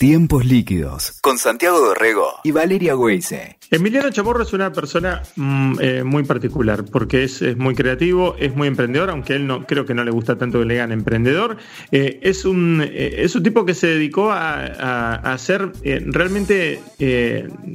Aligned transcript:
Tiempos 0.00 0.46
líquidos 0.46 1.18
con 1.20 1.36
Santiago 1.36 1.78
Dorrego 1.78 2.40
y 2.42 2.52
Valeria 2.52 2.96
Weise. 2.96 3.58
Emiliano 3.70 4.10
Chamorro 4.10 4.42
es 4.42 4.52
una 4.52 4.72
persona 4.72 5.22
mm, 5.36 5.74
eh, 5.80 6.02
muy 6.04 6.24
particular 6.24 6.84
porque 6.90 7.22
es, 7.22 7.56
muy 7.56 7.74
creativo, 7.76 8.34
es 8.38 8.56
muy 8.56 8.66
emprendedor, 8.66 9.10
aunque 9.10 9.34
él 9.34 9.46
no 9.46 9.64
creo 9.64 9.84
que 9.84 9.94
no 9.94 10.02
le 10.02 10.10
gusta 10.10 10.36
tanto 10.38 10.58
que 10.58 10.64
le 10.64 10.74
digan 10.74 10.90
emprendedor. 10.90 11.58
Eh, 11.92 12.18
es, 12.22 12.46
un, 12.46 12.82
eh, 12.82 13.16
es 13.18 13.36
un 13.36 13.42
tipo 13.44 13.64
que 13.64 13.74
se 13.74 13.88
dedicó 13.88 14.32
a, 14.32 15.14
hacer 15.32 15.70
realmente 16.06 16.80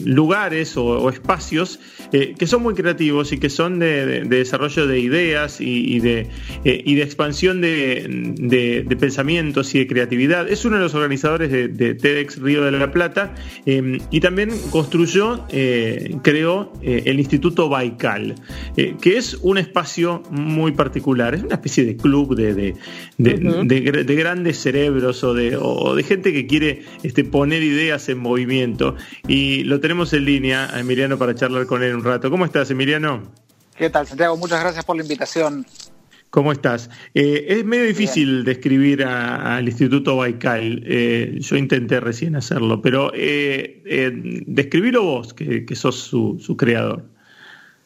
lugares 0.03 0.75
o, 0.75 1.09
espacios 1.09 1.79
que 2.11 2.47
son 2.47 2.63
muy 2.63 2.73
creativos 2.73 3.31
y 3.31 3.37
que 3.37 3.49
son 3.49 3.79
de, 3.79 4.21
desarrollo 4.21 4.87
de 4.87 4.99
ideas 4.99 5.61
y, 5.61 5.99
de, 5.99 6.27
y 6.63 6.95
de 6.95 7.03
expansión 7.03 7.61
de, 7.61 8.97
pensamientos 8.99 9.75
y 9.75 9.79
de 9.79 9.87
creatividad. 9.87 10.49
Es 10.49 10.65
uno 10.65 10.77
de 10.77 10.83
los 10.83 10.95
organizadores 10.95 11.51
de, 11.51 11.67
de 11.67 12.14
ex 12.15 12.39
Río 12.39 12.63
de 12.63 12.71
la 12.71 12.91
Plata, 12.91 13.33
em, 13.65 13.99
y 14.11 14.19
también 14.19 14.51
construyó, 14.71 15.45
eh, 15.49 16.15
creó 16.21 16.73
eh, 16.81 17.03
el 17.05 17.19
Instituto 17.19 17.69
Baikal, 17.69 18.35
eh, 18.77 18.95
que 19.01 19.17
es 19.17 19.35
un 19.41 19.57
espacio 19.57 20.23
muy 20.29 20.71
particular, 20.71 21.35
es 21.35 21.43
una 21.43 21.55
especie 21.55 21.85
de 21.85 21.97
club 21.97 22.35
de, 22.35 22.75
de, 23.17 24.15
grandes 24.15 24.59
cerebros 24.59 25.23
o 25.23 25.33
de, 25.33 25.51
de 25.95 26.03
gente 26.03 26.33
que 26.33 26.47
quiere 26.47 26.83
este, 27.03 27.23
poner 27.23 27.63
ideas 27.63 28.07
en 28.09 28.19
movimiento. 28.19 28.95
Y 29.27 29.63
lo 29.63 29.79
tenemos 29.79 30.13
en 30.13 30.25
línea 30.25 30.73
a 30.73 30.79
Emiliano 30.79 31.17
para 31.17 31.35
charlar 31.35 31.65
con 31.65 31.83
él 31.83 31.95
un 31.95 32.03
rato. 32.03 32.29
¿Cómo 32.29 32.45
estás, 32.45 32.69
Emiliano? 32.71 33.23
¿Qué 33.77 33.89
tal, 33.89 34.07
Santiago? 34.07 34.37
Muchas 34.37 34.61
gracias 34.61 34.85
por 34.85 34.95
la 34.95 35.01
invitación. 35.01 35.65
¿Cómo 36.35 36.51
estás? 36.51 36.89
Eh, 37.13 37.45
es 37.47 37.63
medio 37.63 37.85
difícil 37.85 38.43
describir 38.43 39.05
al 39.05 39.65
Instituto 39.65 40.17
Baikal. 40.17 40.83
Eh, 40.85 41.37
yo 41.39 41.55
intenté 41.55 42.01
recién 42.01 42.35
hacerlo, 42.35 42.81
pero 42.81 43.09
eh, 43.13 43.81
eh 43.85 44.11
describilo 44.45 45.01
vos, 45.01 45.33
que, 45.33 45.65
sos 45.75 45.95
su, 45.95 46.57
creador. 46.57 47.05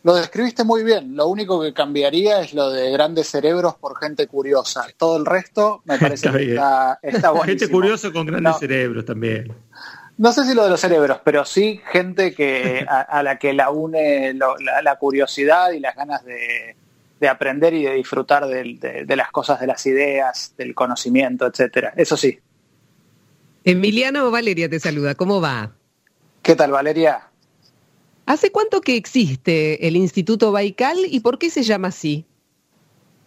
Lo 0.01 0.15
describiste 0.15 0.63
muy 0.63 0.83
bien. 0.83 1.15
Lo 1.15 1.27
único 1.27 1.61
que 1.61 1.75
cambiaría 1.75 2.41
es 2.41 2.55
lo 2.55 2.71
de 2.71 2.89
grandes 2.89 3.27
cerebros 3.27 3.75
por 3.75 3.95
gente 3.99 4.25
curiosa. 4.25 4.87
Todo 4.97 5.17
el 5.17 5.27
resto 5.27 5.83
me 5.85 5.99
parece 5.99 6.31
que 6.31 6.53
está, 6.53 6.97
buenísimo. 7.03 7.43
Gente 7.43 7.69
curiosa 7.69 8.11
con 8.11 8.25
grandes 8.25 8.57
cerebros 8.57 9.05
también. 9.05 9.53
No 10.17 10.33
sé 10.33 10.43
si 10.45 10.55
lo 10.55 10.63
de 10.63 10.71
los 10.71 10.79
cerebros, 10.79 11.19
pero 11.23 11.45
sí 11.45 11.79
gente 11.91 12.33
que 12.33 12.83
a, 12.89 13.21
la 13.21 13.37
que 13.37 13.53
la 13.53 13.69
une 13.69 14.33
la 14.33 14.95
curiosidad 14.97 15.71
y 15.71 15.79
las 15.79 15.95
ganas 15.95 16.25
de, 16.25 16.75
de 17.19 17.27
aprender 17.27 17.73
y 17.73 17.83
de 17.83 17.95
disfrutar 17.95 18.47
de, 18.47 19.15
las 19.15 19.31
cosas, 19.31 19.59
de 19.59 19.67
las 19.67 19.85
ideas, 19.85 20.53
del 20.57 20.73
conocimiento, 20.73 21.45
etcétera. 21.45 21.93
Eso 21.95 22.15
sí. 22.15 22.39
Emiliano 23.63 24.31
Valeria 24.31 24.69
te 24.69 24.79
saluda, 24.79 25.15
¿cómo 25.15 25.41
va? 25.41 25.73
¿Qué 26.41 26.55
tal, 26.55 26.71
Valeria? 26.71 27.29
¿Hace 28.25 28.51
cuánto 28.51 28.81
que 28.81 28.95
existe 28.95 29.87
el 29.87 29.95
Instituto 29.95 30.51
Baikal 30.51 30.97
y 31.05 31.19
por 31.19 31.39
qué 31.39 31.49
se 31.49 31.63
llama 31.63 31.89
así? 31.89 32.25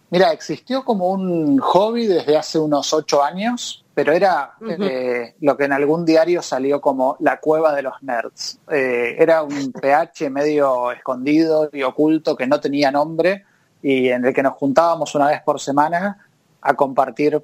Mira, 0.09 0.31
existió 0.31 0.85
como 0.85 1.09
un 1.09 1.57
hobby 1.57 2.05
desde 2.05 2.37
hace 2.37 2.59
unos 2.59 2.93
ocho 2.93 3.23
años, 3.23 3.83
pero 3.95 4.11
era 4.13 4.53
eh, 4.61 5.35
lo 5.41 5.57
que 5.57 5.65
en 5.65 5.73
algún 5.73 6.05
diario 6.05 6.41
salió 6.41 6.81
como 6.81 7.17
la 7.19 7.39
cueva 7.39 7.73
de 7.75 7.81
los 7.81 7.95
nerds. 8.01 8.59
Eh, 8.71 9.15
era 9.17 9.43
un 9.43 9.71
PH 9.71 10.29
medio 10.29 10.91
escondido 10.91 11.69
y 11.73 11.83
oculto 11.83 12.35
que 12.35 12.45
no 12.45 12.59
tenía 12.59 12.91
nombre, 12.91 13.45
y 13.83 14.09
en 14.09 14.25
el 14.25 14.33
que 14.33 14.41
nos 14.41 14.53
juntábamos 14.53 15.13
una 15.13 15.27
vez 15.27 15.41
por 15.43 15.59
semana 15.59 16.25
a 16.61 16.73
compartir 16.73 17.43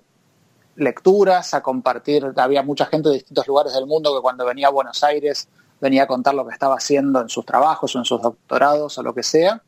lecturas, 0.77 1.53
a 1.53 1.61
compartir, 1.61 2.25
había 2.37 2.63
mucha 2.63 2.85
gente 2.85 3.09
de 3.09 3.15
distintos 3.15 3.45
lugares 3.45 3.73
del 3.73 3.85
mundo 3.85 4.15
que 4.15 4.21
cuando 4.21 4.45
venía 4.45 4.67
a 4.67 4.71
Buenos 4.71 5.03
Aires 5.03 5.49
venía 5.81 6.03
a 6.03 6.07
contar 6.07 6.33
lo 6.33 6.47
que 6.47 6.53
estaba 6.53 6.75
haciendo 6.75 7.21
en 7.21 7.27
sus 7.27 7.45
trabajos 7.45 7.93
o 7.93 7.99
en 7.99 8.05
sus 8.05 8.21
doctorados 8.21 8.97
o 8.97 9.03
lo 9.03 9.13
que 9.13 9.21
sea. 9.21 9.61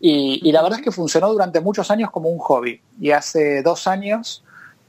Y, 0.00 0.52
la 0.52 0.62
verdad 0.62 0.80
es 0.80 0.84
que 0.84 0.90
funcionó 0.90 1.32
durante 1.32 1.60
muchos 1.60 1.90
años 1.90 2.10
como 2.10 2.28
un 2.28 2.38
hobby. 2.38 2.82
Y 3.00 3.12
hace 3.12 3.62
dos 3.62 3.86
años 3.86 4.44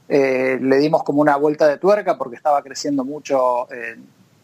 eh, 0.08 0.58
le 0.60 0.76
dimos 0.78 1.04
como 1.04 1.20
una 1.20 1.36
vuelta 1.36 1.66
de 1.66 1.78
tuerca 1.78 2.18
porque 2.18 2.36
estaba 2.36 2.62
creciendo 2.62 3.04
mucho, 3.04 3.72
eh, 3.72 3.96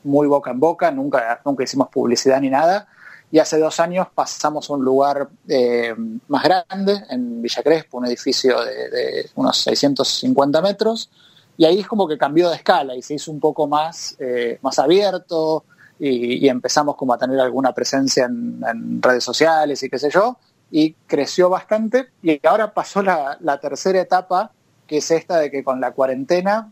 muy 0.05 0.27
boca 0.27 0.53
en 0.53 0.61
boca, 0.61 0.91
nunca, 0.91 1.41
nunca 1.45 1.65
hicimos 1.65 1.89
publicidad 1.89 2.41
ni 2.41 2.51
nada 2.51 2.89
y 3.31 3.39
hace 3.39 3.59
dos 3.59 3.81
años 3.81 4.07
pasamos 4.15 4.71
a 4.71 4.75
un 4.75 4.85
lugar 4.85 5.29
eh, 5.49 5.95
más 6.29 6.45
grande, 6.45 7.03
en 7.11 7.43
Villa 7.43 7.63
Crespo, 7.63 7.99
un 7.99 8.07
edificio 8.07 8.63
de, 8.63 9.29
unos 9.35 9.59
650 9.59 10.61
metros, 10.63 11.11
y 11.57 11.65
ahí 11.65 11.81
es 11.81 11.87
como 11.87 12.07
que 12.07 12.19
cambió 12.19 12.51
de 12.51 12.57
escala 12.57 12.95
y 12.95 13.03
se 13.03 13.15
hizo 13.15 13.31
un 13.31 13.41
poco 13.41 13.67
más, 13.67 14.17
eh, 14.19 14.59
más 14.63 14.79
abierto 14.79 15.65
y, 15.99 16.49
empezamos 16.49 16.97
como 16.97 17.15
a 17.15 17.19
tener 17.19 17.39
alguna 17.41 17.73
presencia 17.73 18.27
en, 18.27 19.01
redes 19.01 19.25
sociales 19.25 19.83
y 19.83 19.89
qué 19.89 19.99
sé 19.99 20.11
yo, 20.11 20.39
y 20.71 20.93
creció 21.07 21.49
bastante 21.49 22.11
y 22.23 22.45
ahora 22.47 22.73
pasó 22.73 23.03
la, 23.03 23.59
tercera 23.61 24.01
etapa, 24.01 24.53
que 24.87 24.99
es 24.99 25.11
esta 25.11 25.39
de 25.39 25.51
que 25.51 25.65
con 25.65 25.81
la 25.81 25.93
cuarentena 25.93 26.71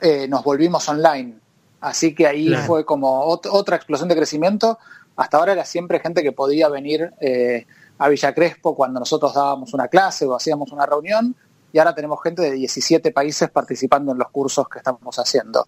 eh, 0.00 0.26
nos 0.28 0.42
volvimos 0.42 0.88
online. 0.88 1.36
Así 1.80 2.14
que 2.14 2.26
ahí 2.26 2.52
fue 2.66 2.84
como 2.84 3.22
otra 3.22 3.76
explosión 3.76 4.08
de 4.08 4.16
crecimiento 4.16 4.78
hasta 5.18 5.36
ahora 5.36 5.52
era 5.52 5.64
siempre 5.64 5.98
gente 5.98 6.22
que 6.22 6.30
podía 6.30 6.68
venir 6.68 7.10
eh, 7.20 7.66
a 7.98 8.08
Villa 8.08 8.32
Crespo 8.32 8.76
cuando 8.76 9.00
nosotros 9.00 9.34
dábamos 9.34 9.74
una 9.74 9.88
clase 9.88 10.24
o 10.24 10.34
hacíamos 10.36 10.70
una 10.70 10.86
reunión 10.86 11.34
y 11.72 11.78
ahora 11.80 11.92
tenemos 11.92 12.22
gente 12.22 12.42
de 12.42 12.52
17 12.52 13.10
países 13.10 13.50
participando 13.50 14.12
en 14.12 14.18
los 14.18 14.28
cursos 14.30 14.68
que 14.68 14.78
estamos 14.78 15.18
haciendo. 15.18 15.66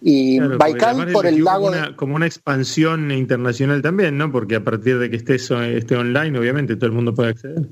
Y 0.00 0.40
Baikal 0.40 1.12
por 1.12 1.26
el 1.26 1.44
lago... 1.44 1.70
Como 1.96 2.16
una, 2.16 2.26
expansión 2.26 3.10
internacional 3.10 3.82
también, 3.82 4.16
¿no? 4.16 4.32
Porque 4.32 4.56
a 4.56 4.64
partir 4.64 4.98
de 4.98 5.10
que 5.10 5.16
esté, 5.16 5.34
esté 5.34 5.94
online, 5.94 6.38
obviamente 6.38 6.74
todo 6.76 6.86
el 6.86 6.92
mundo 6.92 7.14
puede 7.14 7.30
acceder. 7.30 7.68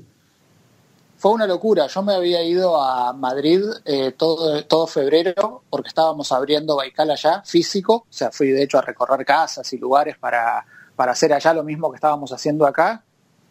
Fue 1.17 1.31
una 1.31 1.47
locura. 1.47 1.87
Yo 1.87 2.03
me 2.03 2.13
había 2.13 2.43
ido 2.43 2.79
a 2.79 3.11
Madrid 3.11 3.63
eh, 3.85 4.13
todo, 4.15 4.63
todo 4.65 4.85
febrero 4.85 5.63
porque 5.67 5.87
estábamos 5.87 6.31
abriendo 6.31 6.75
Baikal 6.75 7.09
allá, 7.09 7.41
físico. 7.43 8.05
O 8.07 8.13
sea, 8.13 8.29
fui 8.29 8.49
de 8.49 8.61
hecho 8.61 8.77
a 8.77 8.83
recorrer 8.83 9.25
casas 9.25 9.73
y 9.73 9.79
lugares 9.79 10.15
para 10.19 10.63
para 10.97 11.13
hacer 11.13 11.31
allá 11.31 11.53
lo 11.53 11.63
mismo 11.63 11.89
que 11.89 11.95
estábamos 11.95 12.33
haciendo 12.33 12.65
acá. 12.65 13.03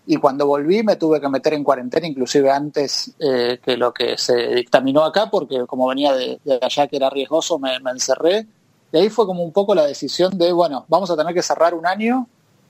Y 0.05 0.17
cuando 0.17 0.47
volví 0.47 0.83
me 0.83 0.97
tuve 0.97 1.21
que 1.21 1.29
meter 1.29 1.55
en 1.55 1.65
cuarentena, 1.65 2.07
inclusive 2.07 2.51
antes 2.51 3.15
eh, 3.19 3.59
que 3.63 3.77
lo 3.77 3.95
que 3.95 4.19
se 4.19 4.37
dictaminó 4.49 5.05
acá, 5.05 5.31
porque 5.31 5.65
como 5.67 5.87
venía 5.87 6.13
de, 6.13 6.39
allá 6.61 6.87
que 6.89 6.97
era 6.97 7.09
riesgoso, 7.09 7.59
me, 7.59 7.77
encerré. 7.77 8.47
Y 8.93 8.99
ahí 8.99 9.09
fue 9.09 9.27
como 9.27 9.43
un 9.43 9.53
poco 9.53 9.75
la 9.75 9.87
decisión 9.87 10.37
de, 10.37 10.53
bueno, 10.53 10.85
vamos 10.89 11.11
a 11.11 11.17
tener 11.17 11.33
que 11.33 11.43
cerrar 11.43 11.73
un 11.75 11.87
año 11.87 12.29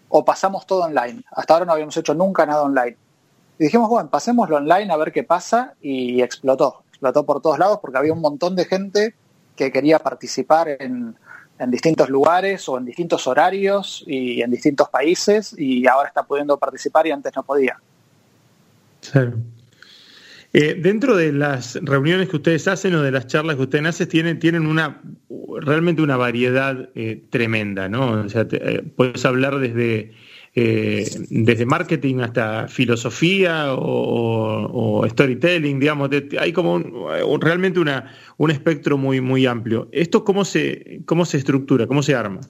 o 0.08 0.24
pasamos 0.24 0.66
todo 0.66 0.84
online. 0.84 1.24
Hasta 1.32 1.54
ahora 1.54 1.66
no 1.66 1.72
habíamos 1.72 1.96
hecho 1.96 2.14
nunca 2.14 2.44
nada 2.44 2.62
online. 2.62 2.96
Y 3.58 3.64
dijimos, 3.64 3.88
bueno, 3.88 4.10
pasémoslo 4.10 4.56
online 4.56 4.92
a 4.92 4.96
ver 4.96 5.10
qué 5.10 5.24
pasa 5.24 5.74
y 5.80 6.20
explotó. 6.20 6.82
Explotó 6.90 7.24
por 7.24 7.40
todos 7.40 7.58
lados 7.58 7.78
porque 7.80 7.98
había 7.98 8.12
un 8.12 8.20
montón 8.20 8.54
de 8.56 8.66
gente 8.66 9.14
que 9.56 9.72
quería 9.72 9.98
participar 9.98 10.68
en, 10.68 11.16
en 11.58 11.70
distintos 11.70 12.08
lugares 12.08 12.68
o 12.68 12.78
en 12.78 12.84
distintos 12.84 13.26
horarios 13.26 14.04
y 14.06 14.42
en 14.42 14.50
distintos 14.50 14.88
países 14.88 15.54
y 15.56 15.86
ahora 15.86 16.08
está 16.08 16.22
pudiendo 16.22 16.58
participar 16.58 17.06
y 17.06 17.10
antes 17.10 17.32
no 17.34 17.42
podía. 17.42 17.78
Eh, 20.52 20.74
dentro 20.74 21.16
de 21.16 21.32
las 21.32 21.78
reuniones 21.82 22.28
que 22.28 22.36
ustedes 22.36 22.66
hacen 22.66 22.94
o 22.94 23.02
de 23.02 23.10
las 23.10 23.26
charlas 23.26 23.56
que 23.56 23.62
ustedes 23.62 23.86
hacen, 23.86 24.08
tienen, 24.08 24.38
tienen 24.38 24.66
una 24.66 25.02
realmente 25.60 26.02
una 26.02 26.16
variedad 26.16 26.88
eh, 26.94 27.22
tremenda, 27.30 27.88
¿no? 27.88 28.22
O 28.24 28.28
sea, 28.28 28.46
eh, 28.50 28.82
puedes 28.96 29.24
hablar 29.24 29.58
desde 29.58 30.12
eh, 30.58 31.06
desde 31.28 31.66
marketing 31.66 32.20
hasta 32.20 32.66
filosofía 32.66 33.74
o, 33.74 35.06
storytelling, 35.06 35.78
digamos, 35.78 36.08
hay 36.40 36.50
como 36.50 36.78
realmente 37.38 37.78
una, 37.78 38.10
un 38.38 38.50
espectro 38.50 38.96
muy, 38.96 39.20
muy 39.20 39.44
amplio. 39.44 39.90
¿Esto 39.92 40.24
cómo 40.24 40.46
se, 40.46 41.02
cómo 41.04 41.26
se 41.26 41.36
estructura, 41.36 41.86
cómo 41.86 42.02
se 42.02 42.14
arma? 42.14 42.40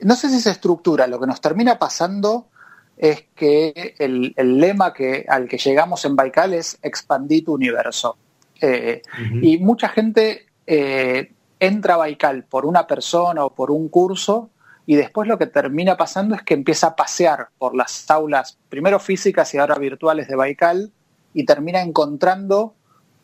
No 0.00 0.16
sé 0.16 0.30
si 0.30 0.40
se 0.40 0.50
estructura, 0.52 1.06
lo 1.06 1.20
que 1.20 1.26
nos 1.26 1.42
termina 1.42 1.78
pasando 1.78 2.48
es 2.96 3.26
que 3.34 3.94
el, 3.98 4.34
lema 4.38 4.94
que, 4.94 5.26
al 5.28 5.46
que 5.46 5.58
llegamos 5.58 6.06
en 6.06 6.16
Baikal 6.16 6.54
es 6.54 6.78
expandir 6.82 7.44
tu 7.44 7.52
universo. 7.52 8.16
Eh, 8.58 9.02
y 9.42 9.58
mucha 9.58 9.90
gente 9.90 10.46
eh, 10.66 11.30
entra 11.60 11.94
a 11.94 11.98
Baikal 11.98 12.44
por 12.44 12.64
una 12.64 12.86
persona 12.86 13.44
o 13.44 13.54
por 13.54 13.70
un 13.70 13.90
curso 13.90 14.48
y 14.86 14.96
después 14.96 15.28
lo 15.28 15.38
que 15.38 15.46
termina 15.46 15.96
pasando 15.96 16.34
es 16.34 16.42
que 16.42 16.54
empieza 16.54 16.88
a 16.88 16.96
pasear 16.96 17.48
por 17.58 17.74
las 17.74 18.10
aulas, 18.10 18.58
primero 18.68 18.98
físicas 18.98 19.52
y 19.54 19.58
ahora 19.58 19.76
virtuales 19.76 20.28
de 20.28 20.36
Baikal, 20.36 20.92
y 21.32 21.44
termina 21.44 21.80
encontrando 21.80 22.74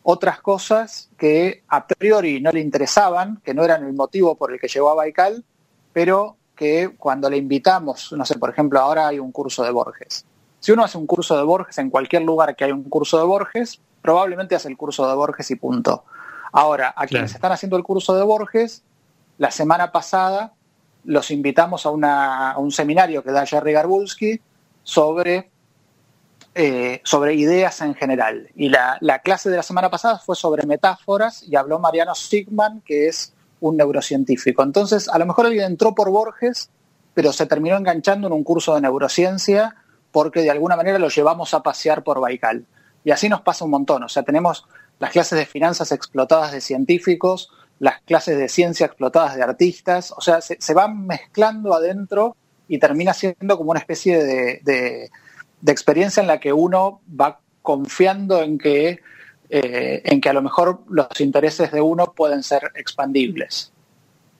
otras 0.03 0.41
cosas 0.41 1.09
que 1.17 1.63
a 1.67 1.85
priori 1.85 2.41
no 2.41 2.51
le 2.51 2.59
interesaban, 2.59 3.39
que 3.43 3.53
no 3.53 3.63
eran 3.63 3.85
el 3.85 3.93
motivo 3.93 4.35
por 4.35 4.51
el 4.51 4.59
que 4.59 4.67
llegó 4.67 4.89
a 4.89 4.95
Baikal, 4.95 5.45
pero 5.93 6.37
que 6.55 6.95
cuando 6.97 7.29
le 7.29 7.37
invitamos, 7.37 8.11
no 8.13 8.25
sé, 8.25 8.37
por 8.37 8.49
ejemplo, 8.49 8.79
ahora 8.79 9.07
hay 9.07 9.19
un 9.19 9.31
curso 9.31 9.63
de 9.63 9.71
Borges. 9.71 10.25
Si 10.59 10.71
uno 10.71 10.83
hace 10.83 10.97
un 10.97 11.07
curso 11.07 11.37
de 11.37 11.43
Borges 11.43 11.77
en 11.77 11.89
cualquier 11.89 12.23
lugar 12.23 12.55
que 12.55 12.65
hay 12.65 12.71
un 12.71 12.83
curso 12.83 13.17
de 13.17 13.23
Borges, 13.23 13.79
probablemente 14.01 14.55
hace 14.55 14.67
el 14.67 14.77
curso 14.77 15.07
de 15.07 15.15
Borges 15.15 15.49
y 15.51 15.55
punto. 15.55 16.03
Ahora, 16.51 16.93
a 16.95 17.07
quienes 17.07 17.33
están 17.33 17.51
haciendo 17.51 17.77
el 17.77 17.83
curso 17.83 18.15
de 18.15 18.23
Borges, 18.23 18.83
la 19.37 19.51
semana 19.51 19.91
pasada 19.91 20.53
los 21.05 21.31
invitamos 21.31 21.85
a, 21.85 22.55
un 22.57 22.71
seminario 22.71 23.23
que 23.23 23.31
da 23.31 23.45
Jerry 23.45 23.73
Garbulski 23.73 24.39
sobre, 24.83 25.49
eh, 26.55 27.01
sobre 27.03 27.35
ideas 27.35 27.81
en 27.81 27.95
general. 27.95 28.49
Y 28.55 28.69
la, 28.69 28.97
la, 29.01 29.19
clase 29.19 29.49
de 29.49 29.57
la 29.57 29.63
semana 29.63 29.89
pasada 29.89 30.19
fue 30.19 30.35
sobre 30.35 30.65
metáforas 30.65 31.43
y 31.43 31.55
habló 31.55 31.79
Mariano 31.79 32.15
Sigman, 32.15 32.81
que 32.81 33.07
es 33.07 33.33
un 33.59 33.77
neurocientífico. 33.77 34.63
Entonces, 34.63 35.07
a 35.09 35.17
lo 35.17 35.25
mejor 35.25 35.45
alguien 35.45 35.65
entró 35.65 35.95
por 35.95 36.09
Borges, 36.09 36.69
pero 37.13 37.33
se 37.33 37.45
terminó 37.45 37.77
enganchando 37.77 38.27
en 38.27 38.33
un 38.33 38.43
curso 38.43 38.75
de 38.75 38.81
neurociencia 38.81 39.75
porque 40.11 40.41
de 40.41 40.51
alguna 40.51 40.75
manera 40.75 40.99
lo 40.99 41.09
llevamos 41.09 41.53
a 41.53 41.63
pasear 41.63 42.03
por 42.03 42.19
Baikal. 42.19 42.65
Y 43.03 43.11
así 43.11 43.29
nos 43.29 43.41
pasa 43.41 43.65
un 43.65 43.71
montón. 43.71 44.03
O 44.03 44.09
sea, 44.09 44.23
tenemos 44.23 44.65
las 44.99 45.11
clases 45.11 45.39
de 45.39 45.45
finanzas 45.45 45.91
explotadas 45.91 46.51
de 46.51 46.61
científicos, 46.61 47.49
las 47.81 47.99
clases 48.01 48.37
de 48.37 48.47
ciencia 48.47 48.85
explotadas 48.85 49.35
de 49.35 49.41
artistas. 49.41 50.13
O 50.15 50.21
sea, 50.21 50.39
se, 50.39 50.73
van 50.75 51.07
mezclando 51.07 51.73
adentro 51.73 52.35
y 52.67 52.77
termina 52.77 53.11
siendo 53.11 53.57
como 53.57 53.71
una 53.71 53.79
especie 53.79 54.23
de, 54.23 54.61
de, 54.63 55.09
de 55.61 55.71
experiencia 55.71 56.21
en 56.21 56.27
la 56.27 56.39
que 56.39 56.53
uno 56.53 57.01
va 57.19 57.39
confiando 57.63 58.43
en 58.43 58.59
que, 58.59 58.99
eh, 59.49 60.01
en 60.05 60.21
que 60.21 60.29
a 60.29 60.33
lo 60.33 60.43
mejor 60.43 60.83
los 60.89 61.07
intereses 61.21 61.71
de 61.71 61.81
uno 61.81 62.13
pueden 62.13 62.43
ser 62.43 62.71
expandibles. 62.75 63.73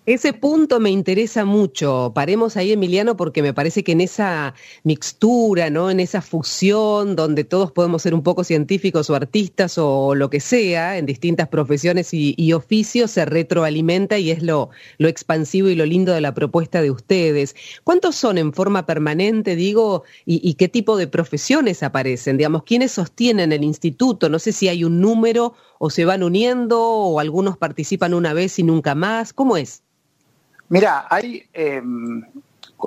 Ese 0.08 0.34
punto 0.34 0.80
me 0.80 0.90
interesa 0.90 1.46
mucho. 1.46 2.12
Paremos 2.16 2.58
ahí, 2.58 2.72
Emiliano, 2.72 3.16
porque 3.16 3.44
me 3.44 3.54
parece 3.54 3.84
que 3.84 3.92
en 3.92 4.02
esa 4.02 4.56
mixtura, 4.84 5.70
¿no? 5.70 5.92
En 5.92 6.00
esa 6.00 6.24
fusión 6.24 7.16
donde 7.16 7.44
todos 7.44 7.72
podemos 7.72 8.02
ser 8.02 8.16
un 8.16 8.24
poco 8.24 8.44
científicos 8.44 9.12
o 9.12 9.16
artistas 9.16 9.78
o 9.78 10.16
lo 10.16 10.32
que 10.32 10.40
sea, 10.40 10.98
en 10.98 11.06
distintas 11.06 11.50
profesiones 11.50 12.10
y, 12.14 12.52
oficios, 12.54 13.12
se 13.12 13.26
retroalimenta 13.26 14.18
y 14.18 14.32
es 14.32 14.42
lo, 14.42 14.72
expansivo 14.98 15.70
y 15.70 15.76
lo 15.76 15.86
lindo 15.86 16.14
de 16.14 16.22
la 16.22 16.34
propuesta 16.34 16.82
de 16.82 16.90
ustedes. 16.90 17.56
¿Cuántos 17.84 18.16
son 18.16 18.40
en 18.40 18.54
forma 18.54 18.88
permanente, 18.88 19.56
digo, 19.56 20.04
y, 20.26 20.42
y 20.44 20.56
qué 20.56 20.68
tipo 20.68 20.98
de 20.98 21.06
profesiones 21.08 21.84
aparecen? 21.84 22.38
Digamos, 22.38 22.64
¿quiénes 22.64 22.92
sostienen 22.92 23.52
el 23.52 23.64
instituto? 23.64 24.30
No 24.30 24.40
sé 24.40 24.52
si 24.52 24.68
hay 24.68 24.84
un 24.84 25.00
número 25.00 25.54
o 25.78 25.92
se 25.92 26.06
van 26.06 26.24
uniendo 26.24 26.82
o 26.82 27.20
algunos 27.20 27.56
participan 27.58 28.16
una 28.16 28.34
vez 28.34 28.58
y 28.58 28.64
nunca 28.64 28.96
más. 28.96 29.32
¿Cómo 29.34 29.58
es? 29.58 29.84
Mira, 30.72 31.06
hay 31.10 31.44
eh, 31.54 31.82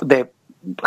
de 0.03 0.33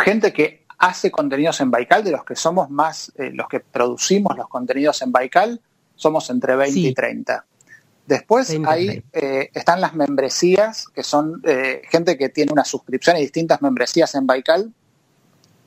gente 0.02 0.32
que 0.32 0.66
hace 0.78 1.12
contenidos 1.12 1.60
en 1.60 1.70
Baikal, 1.70 2.02
de 2.02 2.10
los 2.10 2.24
que 2.24 2.34
somos 2.34 2.70
más, 2.70 3.12
eh, 3.16 3.30
los 3.32 3.46
que 3.48 3.60
producimos 3.60 4.36
los 4.36 4.48
contenidos 4.48 5.00
en 5.02 5.12
Baikal, 5.12 5.60
somos 5.94 6.28
entre 6.30 6.56
20 6.56 6.74
sí. 6.74 6.88
y 6.88 6.94
30. 6.94 7.44
Después 8.04 8.48
20, 8.48 8.68
ahí 8.68 9.04
eh, 9.12 9.48
están 9.54 9.80
las 9.80 9.94
membresías, 9.94 10.88
que 10.88 11.04
son 11.04 11.40
eh, 11.44 11.82
gente 11.88 12.18
que 12.18 12.30
tiene 12.30 12.52
una 12.52 12.64
suscripción, 12.64 13.14
hay 13.14 13.22
distintas 13.22 13.62
membresías 13.62 14.12
en 14.16 14.26
Baikal, 14.26 14.72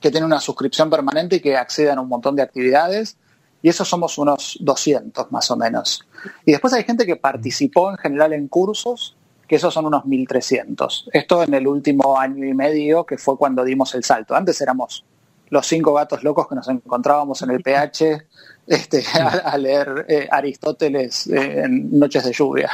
que 0.00 0.10
tienen 0.10 0.26
una 0.26 0.40
suscripción 0.40 0.90
permanente 0.90 1.36
y 1.36 1.40
que 1.40 1.56
acceden 1.56 1.96
a 1.96 2.02
un 2.02 2.08
montón 2.08 2.36
de 2.36 2.42
actividades, 2.42 3.16
y 3.62 3.70
esos 3.70 3.88
somos 3.88 4.18
unos 4.18 4.58
200 4.60 5.32
más 5.32 5.50
o 5.50 5.56
menos. 5.56 6.04
Y 6.44 6.50
después 6.50 6.74
hay 6.74 6.84
gente 6.84 7.06
que 7.06 7.16
participó 7.16 7.90
en 7.90 7.96
general 7.96 8.34
en 8.34 8.48
cursos, 8.48 9.16
que 9.46 9.56
esos 9.56 9.72
son 9.72 9.86
unos 9.86 10.04
1.300. 10.04 11.10
Esto 11.12 11.42
en 11.42 11.54
el 11.54 11.66
último 11.66 12.18
año 12.18 12.44
y 12.46 12.54
medio, 12.54 13.04
que 13.04 13.18
fue 13.18 13.36
cuando 13.36 13.64
dimos 13.64 13.94
el 13.94 14.04
salto. 14.04 14.34
Antes 14.34 14.60
éramos 14.60 15.04
los 15.50 15.66
cinco 15.66 15.92
gatos 15.92 16.24
locos 16.24 16.48
que 16.48 16.54
nos 16.54 16.68
encontrábamos 16.68 17.42
en 17.42 17.50
el 17.50 17.62
PH 17.62 18.22
este, 18.66 19.04
a, 19.14 19.28
a 19.28 19.58
leer 19.58 20.06
eh, 20.08 20.28
Aristóteles 20.30 21.26
eh, 21.26 21.64
en 21.64 21.98
noches 21.98 22.24
de 22.24 22.32
lluvia. 22.32 22.70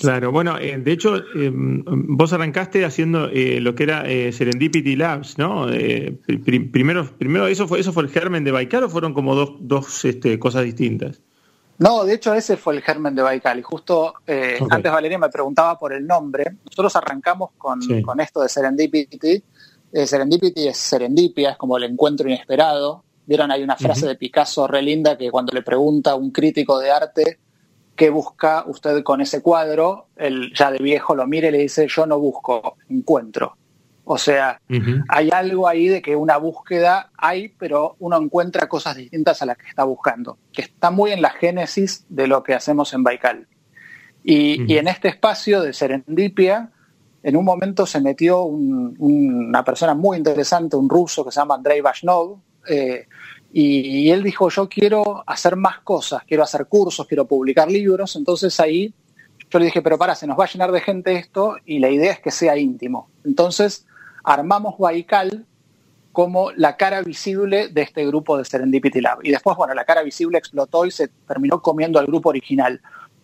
Claro, 0.00 0.30
bueno, 0.30 0.58
eh, 0.58 0.76
de 0.76 0.92
hecho, 0.92 1.16
eh, 1.16 1.50
vos 1.54 2.32
arrancaste 2.32 2.84
haciendo 2.84 3.30
lo 3.32 3.74
que 3.74 3.82
era 3.82 4.04
Serendipity 4.30 4.94
Labs, 4.94 5.38
¿no? 5.38 5.68
Pr 5.68 6.70
primero, 6.70 7.08
primero 7.16 7.46
eso 7.46 7.66
fue, 7.66 7.80
eso 7.80 7.94
fue 7.94 8.02
el 8.02 8.10
germen 8.10 8.44
de 8.44 8.50
Baikal 8.50 8.84
o 8.84 8.90
fueron 8.90 9.14
como 9.14 9.34
dos, 9.34 9.54
dos 9.60 10.04
este, 10.04 10.38
cosas 10.38 10.64
distintas. 10.64 11.22
No, 11.78 12.04
de 12.04 12.14
hecho 12.14 12.32
ese 12.34 12.56
fue 12.56 12.74
el 12.74 12.82
germen 12.82 13.14
de 13.14 13.22
Baikal 13.22 13.58
y 13.58 13.62
justo 13.62 14.14
eh, 14.26 14.56
okay. 14.60 14.68
antes 14.70 14.92
Valeria 14.92 15.18
me 15.18 15.28
preguntaba 15.28 15.78
por 15.78 15.92
el 15.92 16.06
nombre. 16.06 16.56
Nosotros 16.64 16.96
arrancamos 16.96 17.50
con, 17.58 17.82
sí. 17.82 18.02
con 18.02 18.20
esto 18.20 18.40
de 18.40 18.48
Serendipity. 18.48 19.42
Eh, 19.92 20.06
serendipity 20.06 20.68
es 20.68 20.76
serendipia, 20.76 21.50
es 21.50 21.56
como 21.56 21.76
el 21.76 21.84
encuentro 21.84 22.28
inesperado. 22.28 23.04
Vieron, 23.24 23.50
hay 23.50 23.62
una 23.62 23.76
frase 23.76 24.02
uh 24.02 24.04
-huh. 24.04 24.08
de 24.08 24.16
Picasso 24.16 24.66
re 24.66 24.82
linda 24.82 25.16
que 25.16 25.30
cuando 25.30 25.52
le 25.52 25.62
pregunta 25.62 26.12
a 26.12 26.14
un 26.14 26.30
crítico 26.30 26.78
de 26.78 26.90
arte 26.90 27.38
qué 27.96 28.10
busca 28.10 28.64
usted 28.66 29.02
con 29.02 29.20
ese 29.20 29.42
cuadro, 29.42 30.08
él 30.16 30.52
ya 30.54 30.70
de 30.70 30.78
viejo 30.78 31.14
lo 31.14 31.26
mira 31.26 31.48
y 31.48 31.52
le 31.52 31.58
dice 31.58 31.86
yo 31.88 32.06
no 32.06 32.18
busco, 32.20 32.76
encuentro. 32.90 33.56
O 34.08 34.18
sea, 34.18 34.60
uh 34.70 34.72
-huh. 34.72 35.04
hay 35.08 35.30
algo 35.32 35.66
ahí 35.66 35.88
de 35.88 36.00
que 36.00 36.14
una 36.14 36.36
búsqueda 36.36 37.10
hay, 37.18 37.48
pero 37.58 37.96
uno 37.98 38.16
encuentra 38.16 38.68
cosas 38.68 38.94
distintas 38.94 39.42
a 39.42 39.46
las 39.46 39.58
que 39.58 39.66
está 39.66 39.82
buscando, 39.82 40.38
que 40.52 40.62
está 40.62 40.92
muy 40.92 41.10
en 41.10 41.20
la 41.20 41.30
génesis 41.30 42.06
de 42.08 42.28
lo 42.28 42.44
que 42.44 42.54
hacemos 42.54 42.94
en 42.94 43.02
Baikal. 43.02 43.48
Y, 44.22 44.60
uh 44.60 44.64
-huh. 44.64 44.70
y 44.70 44.78
en 44.78 44.86
este 44.86 45.08
espacio 45.08 45.60
de 45.60 45.72
serendipia, 45.72 46.70
en 47.24 47.36
un 47.36 47.44
momento 47.44 47.84
se 47.84 48.00
metió 48.00 48.44
un, 48.44 48.94
una 48.98 49.64
persona 49.64 49.94
muy 49.94 50.18
interesante, 50.18 50.76
un 50.76 50.88
ruso 50.88 51.24
que 51.24 51.32
se 51.32 51.40
llama 51.40 51.56
Andrei 51.56 51.80
Vashnov, 51.80 52.38
eh, 52.68 53.08
y, 53.52 54.06
y 54.06 54.10
él 54.12 54.22
dijo, 54.22 54.48
yo 54.50 54.68
quiero 54.68 55.24
hacer 55.26 55.56
más 55.56 55.80
cosas, 55.80 56.22
quiero 56.28 56.44
hacer 56.44 56.66
cursos, 56.66 57.08
quiero 57.08 57.26
publicar 57.26 57.68
libros, 57.68 58.14
entonces 58.14 58.60
ahí 58.60 58.94
yo 59.50 59.58
le 59.58 59.66
dije, 59.66 59.82
pero 59.82 59.96
para, 59.98 60.14
se 60.14 60.26
nos 60.26 60.38
va 60.38 60.44
a 60.44 60.48
llenar 60.48 60.70
de 60.72 60.80
gente 60.80 61.16
esto 61.16 61.56
y 61.64 61.78
la 61.78 61.88
idea 61.88 62.12
es 62.12 62.20
que 62.20 62.30
sea 62.30 62.56
íntimo. 62.56 63.10
Entonces 63.24 63.85
armamos 64.26 64.76
Baikal 64.76 65.46
como 66.12 66.50
la 66.52 66.76
cara 66.76 67.02
visible 67.02 67.68
de 67.68 67.82
este 67.82 68.06
grupo 68.06 68.36
de 68.36 68.44
Serendipity 68.44 69.00
Lab. 69.00 69.18
Y 69.22 69.30
después, 69.30 69.56
bueno, 69.56 69.72
la 69.74 69.84
cara 69.84 70.02
visible 70.02 70.38
explotó 70.38 70.84
y 70.84 70.90
se 70.90 71.08
terminó 71.28 71.62
comiendo 71.62 71.98
al 71.98 72.06
grupo 72.06 72.30
original. 72.30 72.80